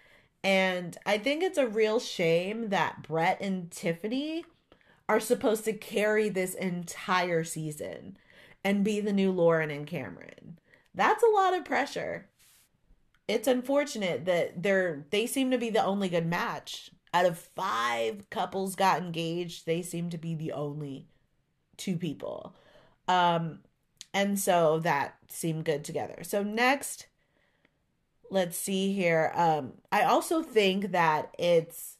And 0.43 0.97
I 1.05 1.19
think 1.19 1.43
it's 1.43 1.59
a 1.59 1.67
real 1.67 2.00
shame 2.00 2.71
that 2.71 3.02
Brett 3.02 3.40
and 3.40 3.71
Tiffany 3.71 4.45
are 5.09 5.21
supposed 5.21 5.64
to 5.64 5.73
carry 5.73 6.29
this 6.29 6.55
entire 6.55 7.45
season 7.45 8.17
and 8.64 8.85
be 8.85 9.00
the 9.00 9.12
new 9.12 9.33
Lauren 9.33 9.71
and 9.71 9.87
Cameron. 9.87 10.59
That's 10.95 11.23
a 11.23 11.31
lot 11.31 11.55
of 11.55 11.64
pressure. 11.64 12.29
It's 13.29 13.49
unfortunate 13.49 14.25
that 14.25 14.62
they're 14.62 15.07
they 15.11 15.26
seem 15.26 15.50
to 15.50 15.59
be 15.59 15.71
the 15.71 15.85
only 15.85 16.09
good 16.09 16.26
match. 16.26 16.90
Out 17.12 17.26
of 17.26 17.38
5 17.38 18.31
couples 18.31 18.76
got 18.76 19.02
engaged, 19.02 19.67
they 19.67 19.83
seem 19.83 20.11
to 20.11 20.19
be 20.19 20.35
the 20.35 20.52
only 20.52 21.09
two 21.76 21.97
people. 21.97 22.55
Um 23.09 23.61
and 24.12 24.38
so 24.38 24.81
that 24.81 25.17
seemed 25.29 25.64
good 25.64 25.85
together. 25.85 26.23
So 26.23 26.43
next 26.43 27.07
let's 28.30 28.56
see 28.56 28.92
here. 28.92 29.32
Um 29.34 29.75
I 29.92 30.02
also 30.02 30.42
think 30.42 30.92
that 30.92 31.34
it's 31.38 31.96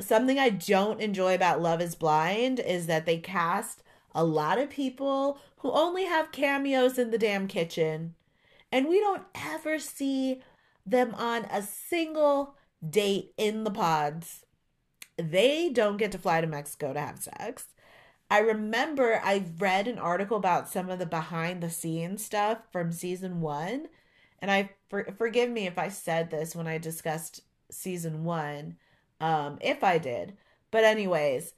something 0.00 0.38
I 0.38 0.50
don't 0.50 1.00
enjoy 1.00 1.34
about 1.34 1.62
Love 1.62 1.80
is 1.80 1.94
Blind 1.94 2.60
is 2.60 2.86
that 2.86 3.06
they 3.06 3.18
cast 3.18 3.82
a 4.14 4.24
lot 4.24 4.58
of 4.58 4.70
people 4.70 5.38
who 5.58 5.72
only 5.72 6.04
have 6.04 6.32
cameos 6.32 6.98
in 6.98 7.10
the 7.10 7.18
damn 7.18 7.48
kitchen. 7.48 8.14
And 8.70 8.88
we 8.88 9.00
don't 9.00 9.22
ever 9.34 9.78
see 9.78 10.42
them 10.84 11.14
on 11.14 11.44
a 11.46 11.62
single 11.62 12.54
date 12.88 13.32
in 13.36 13.64
the 13.64 13.70
pods. 13.70 14.44
They 15.16 15.70
don't 15.70 15.96
get 15.96 16.12
to 16.12 16.18
fly 16.18 16.40
to 16.40 16.46
Mexico 16.46 16.92
to 16.92 17.00
have 17.00 17.18
sex. 17.18 17.66
I 18.30 18.38
remember 18.38 19.20
I 19.22 19.44
read 19.58 19.86
an 19.86 19.98
article 19.98 20.36
about 20.36 20.68
some 20.68 20.88
of 20.90 20.98
the 20.98 21.06
behind 21.06 21.62
the 21.62 21.70
scenes 21.70 22.24
stuff 22.24 22.58
from 22.72 22.90
season 22.90 23.40
one. 23.40 23.88
And 24.44 24.50
I 24.50 24.68
for, 24.90 25.06
forgive 25.16 25.48
me 25.48 25.66
if 25.66 25.78
I 25.78 25.88
said 25.88 26.30
this 26.30 26.54
when 26.54 26.66
I 26.66 26.76
discussed 26.76 27.40
season 27.70 28.24
one, 28.24 28.76
um, 29.18 29.56
if 29.62 29.82
I 29.82 29.96
did. 29.96 30.36
But, 30.70 30.84
anyways, 30.84 31.54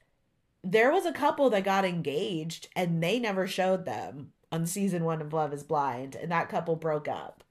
there 0.63 0.93
was 0.93 1.05
a 1.05 1.11
couple 1.11 1.51
that 1.51 1.65
got 1.65 1.85
engaged 1.85 2.69
and 2.77 3.03
they 3.03 3.19
never 3.19 3.49
showed 3.49 3.87
them 3.87 4.31
on 4.53 4.67
season 4.67 5.03
one 5.03 5.21
of 5.21 5.33
Love 5.33 5.53
is 5.53 5.65
Blind, 5.65 6.15
and 6.15 6.31
that 6.31 6.49
couple 6.49 6.77
broke 6.77 7.09
up. 7.09 7.43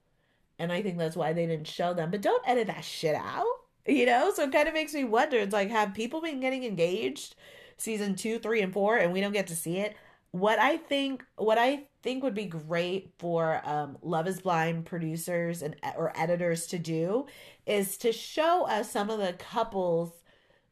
And 0.58 0.72
I 0.72 0.82
think 0.82 0.98
that's 0.98 1.18
why 1.18 1.34
they 1.34 1.46
didn't 1.46 1.68
show 1.68 1.94
them. 1.94 2.12
But 2.12 2.22
don't 2.22 2.48
edit 2.48 2.68
that 2.68 2.86
shit 2.86 3.16
out, 3.16 3.44
you 3.86 4.06
know? 4.06 4.32
So 4.34 4.44
it 4.44 4.54
kind 4.54 4.70
of 4.70 4.74
makes 4.74 4.94
me 4.94 5.04
wonder 5.04 5.36
it's 5.36 5.52
like, 5.52 5.70
have 5.70 5.94
people 5.94 6.22
been 6.22 6.40
getting 6.40 6.64
engaged 6.64 7.36
season 7.76 8.16
two, 8.16 8.40
three, 8.40 8.62
and 8.62 8.72
four, 8.72 8.96
and 8.96 9.12
we 9.12 9.20
don't 9.20 9.34
get 9.34 9.48
to 9.48 9.56
see 9.58 9.80
it? 9.80 9.98
What 10.36 10.60
I 10.60 10.76
think, 10.76 11.24
what 11.38 11.58
I 11.58 11.86
think 12.04 12.22
would 12.22 12.34
be 12.34 12.44
great 12.44 13.14
for 13.20 13.62
um, 13.64 13.98
Love 14.02 14.28
is 14.28 14.42
Blind 14.42 14.86
producers 14.86 15.62
and 15.62 15.78
or 15.96 16.12
editors 16.14 16.68
to 16.68 16.78
do 16.78 17.28
is 17.66 17.96
to 18.00 18.12
show 18.12 18.66
us 18.66 18.92
some 18.92 19.10
of 19.10 19.20
the 19.20 19.32
couples 19.32 20.12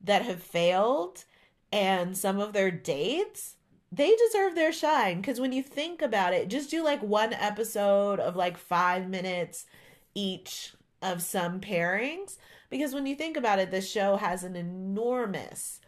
that 0.01 0.23
have 0.23 0.43
failed 0.43 1.23
and 1.71 2.17
some 2.17 2.41
of 2.41 2.51
their 2.51 2.71
dates, 2.71 3.55
they 3.89 4.13
deserve 4.13 4.53
their 4.53 4.73
shine. 4.73 5.21
Because 5.21 5.39
when 5.39 5.53
you 5.53 5.63
think 5.63 6.01
about 6.01 6.33
it, 6.33 6.49
just 6.49 6.69
do 6.69 6.83
like 6.83 7.01
one 7.01 7.31
episode 7.31 8.19
of 8.19 8.35
like 8.35 8.57
five 8.57 9.07
minutes 9.07 9.65
each 10.13 10.73
of 11.01 11.21
some 11.21 11.61
pairings. 11.61 12.35
Because 12.69 12.93
when 12.93 13.05
you 13.05 13.15
think 13.15 13.37
about 13.37 13.59
it, 13.59 13.71
this 13.71 13.89
show 13.89 14.17
has 14.17 14.43
an 14.43 14.57
enormous, 14.57 15.79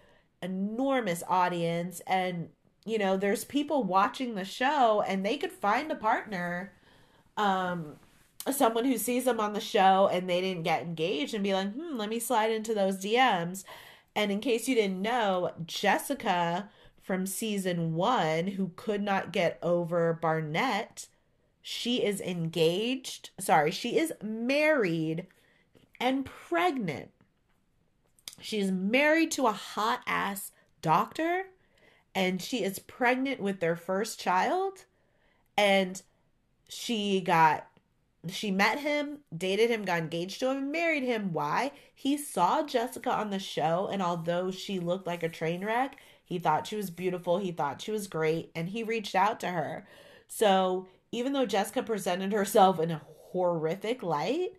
enormous 0.42 1.24
audience. 1.28 2.00
And, 2.08 2.52
you 2.86 2.98
know, 2.98 3.18
there's 3.18 3.44
people 3.44 3.84
watching 3.84 4.36
the 4.36 4.46
show 4.46 5.04
and 5.08 5.26
they 5.26 5.38
could 5.38 5.52
find 5.52 5.92
a 5.92 5.96
partner 5.96 6.74
um 7.38 7.98
someone 8.52 8.86
who 8.86 8.98
sees 8.98 9.26
them 9.26 9.40
on 9.40 9.54
the 9.54 9.60
show 9.60 10.08
and 10.12 10.30
they 10.30 10.42
didn't 10.42 10.64
get 10.64 10.84
engaged 10.84 11.34
and 11.34 11.44
be 11.44 11.54
like, 11.54 11.74
hmm, 11.74 11.98
let 11.98 12.10
me 12.10 12.20
slide 12.20 12.52
into 12.52 12.74
those 12.74 12.98
DMs. 12.98 13.64
And 14.16 14.32
in 14.32 14.40
case 14.40 14.68
you 14.68 14.76
didn't 14.76 15.02
know, 15.02 15.52
Jessica 15.66 16.70
from 17.02 17.26
season 17.26 17.96
one, 17.96 18.48
who 18.48 18.72
could 18.76 19.02
not 19.02 19.32
get 19.32 19.60
over 19.62 20.14
Barnett, 20.14 21.08
she 21.62 22.04
is 22.04 22.22
engaged. 22.22 23.32
Sorry, 23.40 23.72
she 23.72 23.98
is 23.98 24.14
married 24.24 25.28
and 26.00 26.26
pregnant. 26.26 27.10
She's 28.40 28.72
married 28.72 29.32
to 29.32 29.48
a 29.48 29.52
hot 29.52 30.02
ass 30.06 30.52
doctor 30.82 31.46
and 32.16 32.42
she 32.42 32.64
is 32.64 32.80
pregnant 32.80 33.42
with 33.42 33.60
their 33.60 33.76
first 33.76 34.20
child. 34.20 34.86
And 35.58 36.02
she 36.68 37.22
got 37.22 37.68
she 38.30 38.50
met 38.50 38.80
him, 38.80 39.20
dated 39.36 39.70
him, 39.70 39.86
got 39.86 40.00
engaged 40.00 40.40
to 40.40 40.50
him, 40.50 40.72
married 40.72 41.04
him. 41.04 41.32
Why? 41.34 41.72
He 41.94 42.18
saw 42.18 42.64
Jessica 42.64 43.12
on 43.12 43.30
the 43.30 43.40
show, 43.40 43.88
and 43.92 44.02
although 44.02 44.50
she 44.50 44.80
looked 44.80 45.06
like 45.06 45.22
a 45.22 45.30
train 45.30 45.64
wreck, 45.64 45.98
he 46.24 46.40
thought 46.40 46.66
she 46.66 46.76
was 46.76 46.90
beautiful, 46.90 47.38
he 47.38 47.52
thought 47.52 47.82
she 47.82 47.92
was 47.92 48.08
great, 48.08 48.50
and 48.56 48.70
he 48.70 48.82
reached 48.82 49.14
out 49.14 49.40
to 49.42 49.50
her. 49.50 49.86
So, 50.28 50.88
even 51.12 51.34
though 51.34 51.46
Jessica 51.46 51.84
presented 51.84 52.34
herself 52.34 52.80
in 52.80 52.90
a 52.90 53.02
horrific 53.32 54.02
light, 54.02 54.54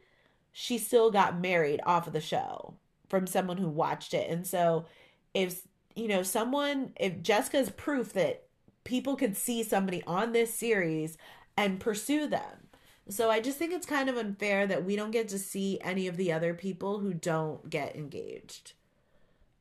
she 0.53 0.79
still 0.79 1.11
got 1.11 1.41
married 1.41 1.81
off 1.85 2.07
of 2.07 2.13
the 2.13 2.21
show 2.21 2.75
from 3.09 3.27
someone 3.27 3.57
who 3.57 3.69
watched 3.69 4.15
it. 4.15 4.31
And 4.31 4.47
so, 4.47 4.87
if 5.35 5.63
you 5.97 6.09
know, 6.09 6.23
someone, 6.23 6.93
if 6.97 7.23
Jessica's 7.23 7.71
proof 7.71 8.13
that 8.13 8.45
people 8.85 9.17
could 9.17 9.37
see 9.37 9.63
somebody 9.63 10.03
on 10.07 10.33
this 10.33 10.55
series 10.55 11.19
and 11.57 11.81
pursue 11.81 12.27
them 12.27 12.67
so 13.09 13.31
I 13.31 13.41
just 13.41 13.59
think 13.59 13.73
it's 13.73 13.87
kind 13.87 14.09
of 14.09 14.17
unfair 14.17 14.67
that 14.67 14.85
we 14.85 14.97
don't 14.97 15.13
get 15.13 15.29
to 15.29 15.39
see 15.39 15.79
any 15.81 16.09
of 16.09 16.17
the 16.17 16.33
other 16.33 16.55
people 16.55 16.99
who 16.99 17.15
don't 17.15 17.69
get 17.71 17.95
engaged. 17.95 18.73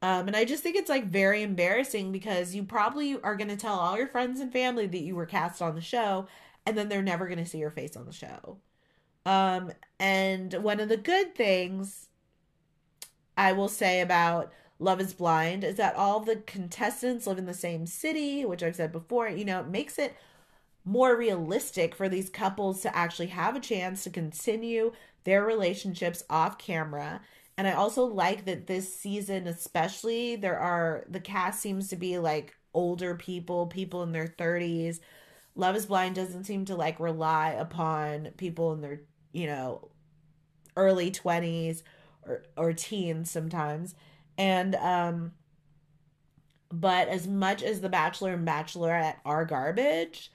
Um, 0.02 0.28
and 0.28 0.36
I 0.36 0.46
just 0.46 0.64
think 0.64 0.76
it's 0.76 0.90
like 0.90 1.06
very 1.06 1.44
embarrassing 1.44 2.12
because 2.12 2.56
you 2.56 2.64
probably 2.64 3.20
are 3.22 3.36
going 3.36 3.50
to 3.50 3.56
tell 3.56 3.76
all 3.76 3.98
your 3.98 4.08
friends 4.08 4.40
and 4.40 4.52
family 4.52 4.88
that 4.88 5.02
you 5.02 5.16
were 5.16 5.26
cast 5.26 5.62
on 5.62 5.76
the 5.76 5.82
show, 5.82 6.28
and 6.66 6.78
then 6.78 6.90
they're 6.90 7.04
never 7.04 7.28
going 7.28 7.40
to 7.40 7.46
see 7.46 7.60
your 7.60 7.72
face 7.72 7.96
on 7.96 8.06
the 8.06 8.12
show. 8.12 8.58
Um, 9.26 9.72
and 10.00 10.54
one 10.56 10.80
of 10.80 10.90
the 10.90 10.98
good 10.98 11.36
things 11.36 12.10
I 13.38 13.54
will 13.54 13.68
say 13.68 14.02
about 14.02 14.52
Love 14.78 15.00
is 15.00 15.14
Blind 15.14 15.64
is 15.64 15.76
that 15.76 15.96
all 15.96 16.20
the 16.20 16.38
contestants 16.38 17.26
live 17.28 17.38
in 17.38 17.46
the 17.46 17.54
same 17.54 17.86
city, 17.86 18.44
which 18.44 18.62
I've 18.62 18.76
said 18.76 18.92
before. 18.92 19.30
You 19.30 19.46
know, 19.46 19.62
it 19.62 19.68
makes 19.68 19.98
it 19.98 20.16
more 20.84 21.16
realistic 21.18 21.96
for 21.96 22.10
these 22.10 22.30
couples 22.30 22.82
to 22.82 22.96
actually 22.96 23.28
have 23.28 23.56
a 23.56 23.62
chance 23.62 24.04
to 24.04 24.10
continue 24.10 24.92
their 25.24 25.44
relationships 25.44 26.24
off 26.30 26.58
camera. 26.58 27.22
And 27.58 27.68
I 27.68 27.74
also 27.74 28.04
like 28.04 28.46
that 28.46 28.68
this 28.68 28.94
season, 28.94 29.48
especially, 29.48 30.36
there 30.36 30.60
are 30.60 31.06
the 31.10 31.22
cast 31.22 31.62
seems 31.62 31.88
to 31.90 31.96
be 31.96 32.20
like 32.20 32.54
older 32.74 33.16
people, 33.16 33.68
people 33.68 34.04
in 34.04 34.12
their 34.12 34.28
30s. 34.28 35.00
Love 35.56 35.76
is 35.76 35.86
Blind 35.86 36.16
doesn't 36.16 36.44
seem 36.44 36.66
to 36.66 36.76
like 36.76 37.00
rely 37.00 37.52
upon 37.52 38.32
people 38.38 38.74
in 38.74 38.82
their, 38.82 39.02
you 39.32 39.48
know, 39.48 39.90
early 40.76 41.10
20s 41.10 41.82
or, 42.24 42.44
or 42.58 42.74
teens 42.74 43.32
sometimes. 43.32 43.96
And, 44.38 44.76
um, 44.76 45.32
but 46.72 47.08
as 47.08 47.28
much 47.28 47.64
as 47.64 47.82
The 47.82 47.90
Bachelor 47.90 48.34
and 48.34 48.48
Bachelorette 48.48 49.18
are 49.26 49.46
garbage, 49.46 50.32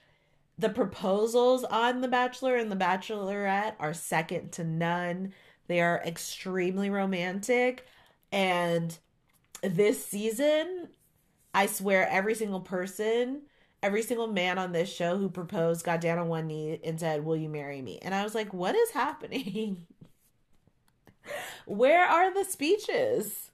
the 0.57 0.69
proposals 0.69 1.63
on 1.63 2.01
The 2.01 2.07
Bachelor 2.07 2.55
and 2.55 2.71
The 2.71 2.75
Bachelorette 2.75 3.75
are 3.79 3.93
second 3.93 4.51
to 4.53 4.63
none. 4.63 5.33
They 5.67 5.81
are 5.81 6.01
extremely 6.05 6.89
romantic. 6.89 7.85
And 8.31 8.97
this 9.61 10.05
season, 10.05 10.89
I 11.53 11.65
swear, 11.65 12.07
every 12.09 12.35
single 12.35 12.59
person, 12.61 13.43
every 13.83 14.01
single 14.01 14.27
man 14.27 14.57
on 14.57 14.71
this 14.71 14.91
show 14.93 15.17
who 15.17 15.29
proposed 15.29 15.85
got 15.85 16.01
down 16.01 16.19
on 16.19 16.27
one 16.27 16.47
knee 16.47 16.79
and 16.83 16.99
said, 16.99 17.25
Will 17.25 17.37
you 17.37 17.49
marry 17.49 17.81
me? 17.81 17.99
And 18.01 18.13
I 18.13 18.23
was 18.23 18.35
like, 18.35 18.53
What 18.53 18.75
is 18.75 18.91
happening? 18.91 19.85
Where 21.65 22.05
are 22.05 22.33
the 22.33 22.45
speeches? 22.49 23.50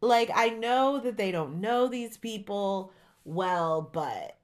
Like, 0.00 0.30
I 0.34 0.50
know 0.50 1.00
that 1.00 1.16
they 1.16 1.32
don't 1.32 1.60
know 1.60 1.88
these 1.88 2.16
people 2.16 2.92
well, 3.24 3.82
but 3.82 4.36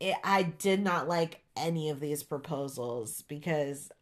it, 0.00 0.16
I 0.24 0.42
did 0.42 0.82
not 0.82 1.08
like 1.08 1.42
any 1.56 1.90
of 1.90 2.00
these 2.00 2.22
proposals 2.22 3.22
because 3.22 3.92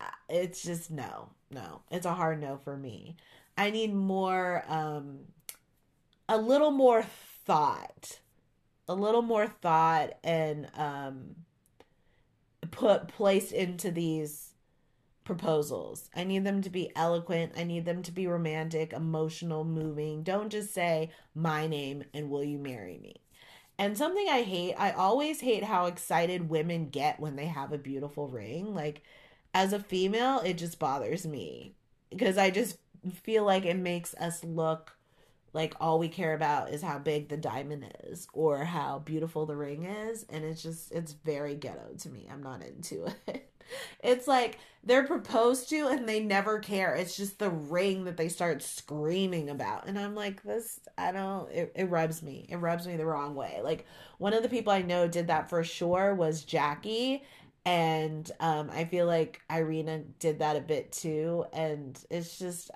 uh, 0.00 0.04
it's 0.28 0.62
just 0.62 0.90
no, 0.90 1.30
no. 1.50 1.82
It's 1.90 2.06
a 2.06 2.14
hard 2.14 2.40
no 2.40 2.56
for 2.56 2.76
me. 2.76 3.16
I 3.58 3.70
need 3.70 3.94
more, 3.94 4.64
um, 4.68 5.20
a 6.28 6.38
little 6.38 6.70
more 6.70 7.02
thought, 7.44 8.20
a 8.88 8.94
little 8.94 9.22
more 9.22 9.46
thought 9.46 10.14
and, 10.24 10.68
um, 10.74 11.36
put 12.70 13.06
placed 13.08 13.52
into 13.52 13.90
these 13.90 14.51
proposals. 15.34 16.10
I 16.14 16.24
need 16.24 16.44
them 16.44 16.60
to 16.62 16.70
be 16.70 16.90
eloquent. 16.94 17.52
I 17.56 17.64
need 17.64 17.84
them 17.84 18.02
to 18.02 18.12
be 18.12 18.26
romantic, 18.26 18.92
emotional, 18.92 19.64
moving. 19.64 20.22
Don't 20.22 20.50
just 20.50 20.74
say 20.74 21.10
my 21.34 21.66
name 21.66 22.04
and 22.12 22.30
will 22.30 22.44
you 22.44 22.58
marry 22.58 22.98
me? 22.98 23.16
And 23.78 23.96
something 23.96 24.26
I 24.28 24.42
hate, 24.42 24.74
I 24.74 24.90
always 24.90 25.40
hate 25.40 25.64
how 25.64 25.86
excited 25.86 26.50
women 26.50 26.90
get 26.90 27.18
when 27.18 27.36
they 27.36 27.46
have 27.46 27.72
a 27.72 27.78
beautiful 27.78 28.28
ring. 28.28 28.74
Like 28.74 29.02
as 29.54 29.72
a 29.72 29.80
female, 29.80 30.40
it 30.40 30.54
just 30.54 30.78
bothers 30.78 31.26
me 31.26 31.74
because 32.10 32.36
I 32.36 32.50
just 32.50 32.76
feel 33.22 33.44
like 33.44 33.64
it 33.64 33.76
makes 33.76 34.14
us 34.14 34.44
look 34.44 34.96
like 35.52 35.74
all 35.80 35.98
we 35.98 36.08
care 36.08 36.34
about 36.34 36.70
is 36.70 36.82
how 36.82 36.98
big 36.98 37.28
the 37.28 37.36
diamond 37.36 37.92
is 38.04 38.26
or 38.32 38.64
how 38.64 39.00
beautiful 39.00 39.44
the 39.46 39.56
ring 39.56 39.84
is. 39.84 40.24
And 40.30 40.44
it's 40.44 40.62
just 40.62 40.92
it's 40.92 41.12
very 41.12 41.54
ghetto 41.54 41.94
to 41.98 42.08
me. 42.08 42.28
I'm 42.30 42.42
not 42.42 42.62
into 42.62 43.06
it. 43.26 43.48
It's 44.02 44.26
like 44.26 44.58
they're 44.84 45.06
proposed 45.06 45.68
to 45.70 45.88
and 45.88 46.08
they 46.08 46.20
never 46.20 46.58
care. 46.58 46.94
It's 46.94 47.16
just 47.16 47.38
the 47.38 47.50
ring 47.50 48.04
that 48.04 48.16
they 48.16 48.28
start 48.28 48.62
screaming 48.62 49.50
about. 49.50 49.86
And 49.86 49.98
i'm 49.98 50.14
like 50.14 50.42
this 50.42 50.80
i 50.98 51.12
don't 51.12 51.50
it, 51.50 51.72
it 51.74 51.90
rubs 51.90 52.22
me. 52.22 52.46
It 52.48 52.56
rubs 52.56 52.86
me 52.86 52.96
the 52.96 53.06
wrong 53.06 53.34
way. 53.34 53.60
Like 53.62 53.86
one 54.18 54.32
of 54.32 54.42
the 54.42 54.48
people 54.48 54.72
i 54.72 54.82
know 54.82 55.06
did 55.08 55.26
that 55.28 55.50
for 55.50 55.62
sure 55.64 56.14
was 56.14 56.44
jackie. 56.44 57.22
And 57.64 58.30
um, 58.40 58.70
i 58.72 58.84
feel 58.84 59.06
like 59.06 59.40
irina 59.50 60.00
did 60.18 60.38
that 60.40 60.56
a 60.56 60.60
bit 60.60 60.92
too. 60.92 61.44
And 61.52 61.98
it's 62.10 62.38
just 62.38 62.70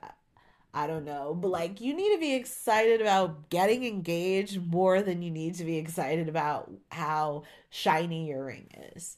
I 0.76 0.86
don't 0.86 1.06
know, 1.06 1.32
but 1.32 1.48
like 1.48 1.80
you 1.80 1.96
need 1.96 2.12
to 2.12 2.20
be 2.20 2.34
excited 2.34 3.00
about 3.00 3.48
getting 3.48 3.86
engaged 3.86 4.62
more 4.70 5.00
than 5.00 5.22
you 5.22 5.30
need 5.30 5.54
to 5.54 5.64
be 5.64 5.78
excited 5.78 6.28
about 6.28 6.70
how 6.92 7.44
shiny 7.70 8.28
your 8.28 8.44
ring 8.44 8.66
is. 8.94 9.16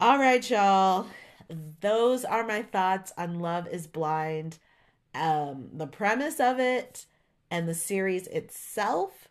All 0.00 0.18
right, 0.18 0.50
y'all. 0.50 1.06
Those 1.80 2.24
are 2.24 2.44
my 2.44 2.62
thoughts 2.62 3.12
on 3.16 3.38
Love 3.38 3.68
is 3.68 3.86
Blind. 3.86 4.58
Um, 5.14 5.68
the 5.72 5.86
premise 5.86 6.40
of 6.40 6.58
it 6.58 7.06
and 7.52 7.68
the 7.68 7.74
series 7.74 8.26
itself. 8.26 9.28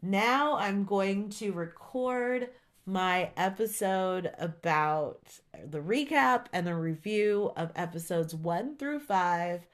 Now 0.00 0.56
I'm 0.56 0.84
going 0.84 1.28
to 1.30 1.52
record 1.52 2.48
my 2.86 3.32
episode 3.36 4.30
about 4.38 5.40
the 5.62 5.80
recap 5.80 6.46
and 6.54 6.66
the 6.66 6.74
review 6.74 7.52
of 7.54 7.70
episodes 7.76 8.34
one 8.34 8.78
through 8.78 9.00
five 9.00 9.66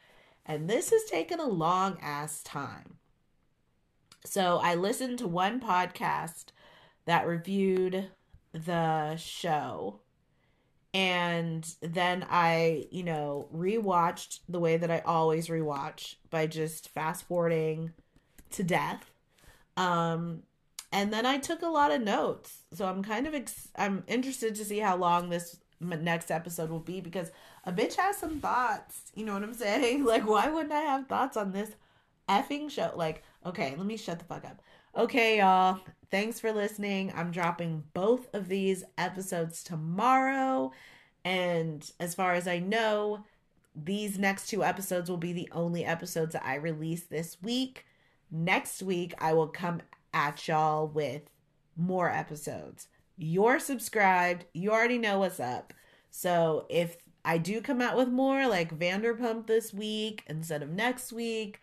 and 0.46 0.68
this 0.68 0.90
has 0.90 1.04
taken 1.04 1.40
a 1.40 1.46
long 1.46 1.98
ass 2.00 2.42
time. 2.42 2.98
So 4.24 4.58
I 4.62 4.74
listened 4.74 5.18
to 5.18 5.28
one 5.28 5.60
podcast 5.60 6.46
that 7.06 7.26
reviewed 7.26 8.10
the 8.52 9.16
show. 9.16 10.00
And 10.94 11.66
then 11.80 12.26
I, 12.30 12.86
you 12.90 13.02
know, 13.02 13.48
rewatched 13.54 14.40
the 14.48 14.60
way 14.60 14.76
that 14.76 14.90
I 14.90 15.00
always 15.00 15.48
rewatch 15.48 16.16
by 16.30 16.46
just 16.46 16.90
fast 16.90 17.24
forwarding 17.24 17.92
to 18.50 18.62
death. 18.62 19.10
Um, 19.76 20.42
and 20.92 21.12
then 21.12 21.24
I 21.24 21.38
took 21.38 21.62
a 21.62 21.68
lot 21.68 21.90
of 21.90 22.02
notes. 22.02 22.64
So 22.74 22.86
I'm 22.86 23.02
kind 23.02 23.26
of 23.26 23.34
ex- 23.34 23.70
I'm 23.76 24.04
interested 24.06 24.54
to 24.56 24.64
see 24.64 24.78
how 24.78 24.96
long 24.96 25.30
this 25.30 25.58
next 25.80 26.30
episode 26.30 26.70
will 26.70 26.78
be 26.78 27.00
because 27.00 27.30
a 27.64 27.72
bitch 27.72 27.96
has 27.96 28.16
some 28.16 28.40
thoughts. 28.40 29.12
You 29.14 29.24
know 29.24 29.34
what 29.34 29.42
I'm 29.42 29.54
saying? 29.54 30.04
Like, 30.12 30.26
why 30.26 30.48
wouldn't 30.48 30.72
I 30.72 30.80
have 30.80 31.06
thoughts 31.06 31.36
on 31.36 31.52
this 31.52 31.70
effing 32.28 32.70
show? 32.70 32.92
Like, 32.94 33.22
okay, 33.46 33.74
let 33.76 33.86
me 33.86 33.96
shut 33.96 34.18
the 34.18 34.24
fuck 34.24 34.44
up. 34.44 34.62
Okay, 34.96 35.38
y'all. 35.38 35.80
Thanks 36.10 36.38
for 36.38 36.52
listening. 36.52 37.12
I'm 37.16 37.30
dropping 37.30 37.84
both 37.94 38.26
of 38.34 38.48
these 38.48 38.84
episodes 38.98 39.62
tomorrow. 39.62 40.72
And 41.24 41.90
as 41.98 42.14
far 42.14 42.34
as 42.34 42.46
I 42.46 42.58
know, 42.58 43.24
these 43.74 44.18
next 44.18 44.48
two 44.48 44.62
episodes 44.62 45.08
will 45.08 45.16
be 45.16 45.32
the 45.32 45.48
only 45.52 45.84
episodes 45.84 46.34
that 46.34 46.44
I 46.44 46.56
release 46.56 47.04
this 47.04 47.38
week. 47.40 47.86
Next 48.30 48.82
week, 48.82 49.14
I 49.18 49.32
will 49.32 49.48
come 49.48 49.80
at 50.12 50.46
y'all 50.46 50.86
with 50.86 51.22
more 51.76 52.10
episodes. 52.10 52.88
You're 53.16 53.58
subscribed. 53.58 54.44
You 54.52 54.72
already 54.72 54.98
know 54.98 55.20
what's 55.20 55.40
up. 55.40 55.72
So 56.10 56.66
if 56.68 56.96
I 57.24 57.38
do 57.38 57.60
come 57.60 57.80
out 57.80 57.96
with 57.96 58.08
more 58.08 58.48
like 58.48 58.76
Vanderpump 58.76 59.46
this 59.46 59.72
week 59.72 60.24
instead 60.26 60.62
of 60.62 60.70
next 60.70 61.12
week 61.12 61.60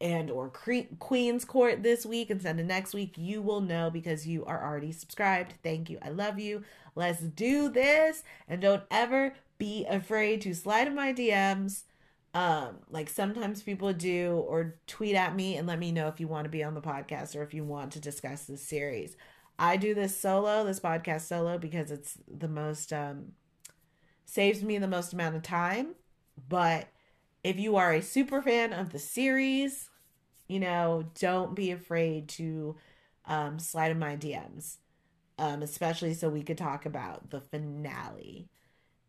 and 0.00 0.30
or 0.30 0.48
Cre- 0.50 0.94
Queen's 0.98 1.44
Court 1.44 1.82
this 1.82 2.04
week 2.04 2.30
instead 2.30 2.58
of 2.60 2.66
next 2.66 2.94
week, 2.94 3.14
you 3.16 3.42
will 3.42 3.60
know 3.60 3.90
because 3.90 4.26
you 4.26 4.44
are 4.44 4.62
already 4.62 4.92
subscribed. 4.92 5.54
Thank 5.62 5.90
you. 5.90 5.98
I 6.02 6.10
love 6.10 6.38
you. 6.38 6.62
Let's 6.94 7.20
do 7.20 7.68
this 7.68 8.22
and 8.48 8.60
don't 8.60 8.82
ever 8.90 9.34
be 9.58 9.84
afraid 9.88 10.40
to 10.42 10.54
slide 10.54 10.86
in 10.86 10.94
my 10.94 11.12
DMs. 11.12 11.84
Um, 12.34 12.78
like 12.90 13.08
sometimes 13.08 13.62
people 13.62 13.92
do 13.92 14.44
or 14.48 14.74
tweet 14.88 15.14
at 15.14 15.36
me 15.36 15.56
and 15.56 15.68
let 15.68 15.78
me 15.78 15.92
know 15.92 16.08
if 16.08 16.18
you 16.18 16.26
want 16.26 16.44
to 16.44 16.50
be 16.50 16.64
on 16.64 16.74
the 16.74 16.80
podcast 16.80 17.36
or 17.36 17.42
if 17.42 17.54
you 17.54 17.62
want 17.64 17.92
to 17.92 18.00
discuss 18.00 18.44
this 18.44 18.66
series. 18.66 19.16
I 19.56 19.76
do 19.76 19.94
this 19.94 20.18
solo, 20.18 20.64
this 20.64 20.80
podcast 20.80 21.22
solo 21.22 21.58
because 21.58 21.92
it's 21.92 22.18
the 22.28 22.48
most 22.48 22.92
um 22.92 23.32
saves 24.24 24.62
me 24.62 24.78
the 24.78 24.88
most 24.88 25.12
amount 25.12 25.36
of 25.36 25.42
time. 25.42 25.94
But 26.48 26.88
if 27.42 27.58
you 27.58 27.76
are 27.76 27.92
a 27.92 28.02
super 28.02 28.42
fan 28.42 28.72
of 28.72 28.90
the 28.90 28.98
series, 28.98 29.90
you 30.48 30.60
know, 30.60 31.04
don't 31.18 31.54
be 31.54 31.70
afraid 31.70 32.28
to 32.30 32.76
um, 33.26 33.58
slide 33.58 33.90
in 33.90 33.98
my 33.98 34.16
DMs, 34.16 34.76
um, 35.38 35.62
especially 35.62 36.14
so 36.14 36.28
we 36.28 36.42
could 36.42 36.58
talk 36.58 36.86
about 36.86 37.30
the 37.30 37.40
finale. 37.40 38.48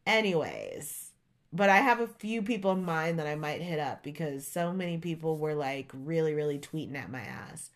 Anyways, 0.05 1.11
but 1.51 1.69
I 1.69 1.77
have 1.77 1.99
a 1.99 2.07
few 2.07 2.41
people 2.41 2.71
in 2.73 2.83
mind 2.83 3.19
that 3.19 3.27
I 3.27 3.35
might 3.35 3.61
hit 3.61 3.79
up 3.79 4.03
because 4.03 4.47
so 4.47 4.73
many 4.73 4.97
people 4.97 5.37
were 5.37 5.55
like 5.55 5.91
really, 5.93 6.33
really 6.33 6.59
tweeting 6.59 6.95
at 6.95 7.11
my 7.11 7.21
ass 7.21 7.71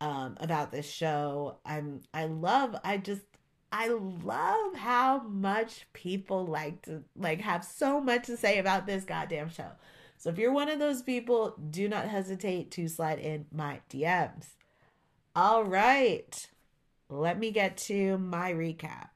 um, 0.00 0.36
about 0.40 0.72
this 0.72 0.90
show. 0.90 1.58
I'm 1.64 2.02
I 2.14 2.24
love 2.26 2.76
I 2.84 2.96
just 2.98 3.22
I 3.70 3.88
love 3.88 4.74
how 4.74 5.20
much 5.20 5.86
people 5.92 6.46
like 6.46 6.82
to 6.82 7.04
like 7.16 7.40
have 7.42 7.64
so 7.64 8.00
much 8.00 8.26
to 8.26 8.36
say 8.36 8.58
about 8.58 8.86
this 8.86 9.04
goddamn 9.04 9.50
show. 9.50 9.72
So 10.16 10.30
if 10.30 10.38
you're 10.38 10.52
one 10.52 10.68
of 10.68 10.78
those 10.78 11.02
people, 11.02 11.54
do 11.70 11.88
not 11.88 12.08
hesitate 12.08 12.70
to 12.72 12.88
slide 12.88 13.18
in 13.18 13.46
my 13.52 13.80
DMs. 13.90 14.46
All 15.36 15.64
right. 15.64 16.34
Let 17.08 17.38
me 17.38 17.50
get 17.50 17.76
to 17.88 18.18
my 18.18 18.52
recap. 18.52 19.08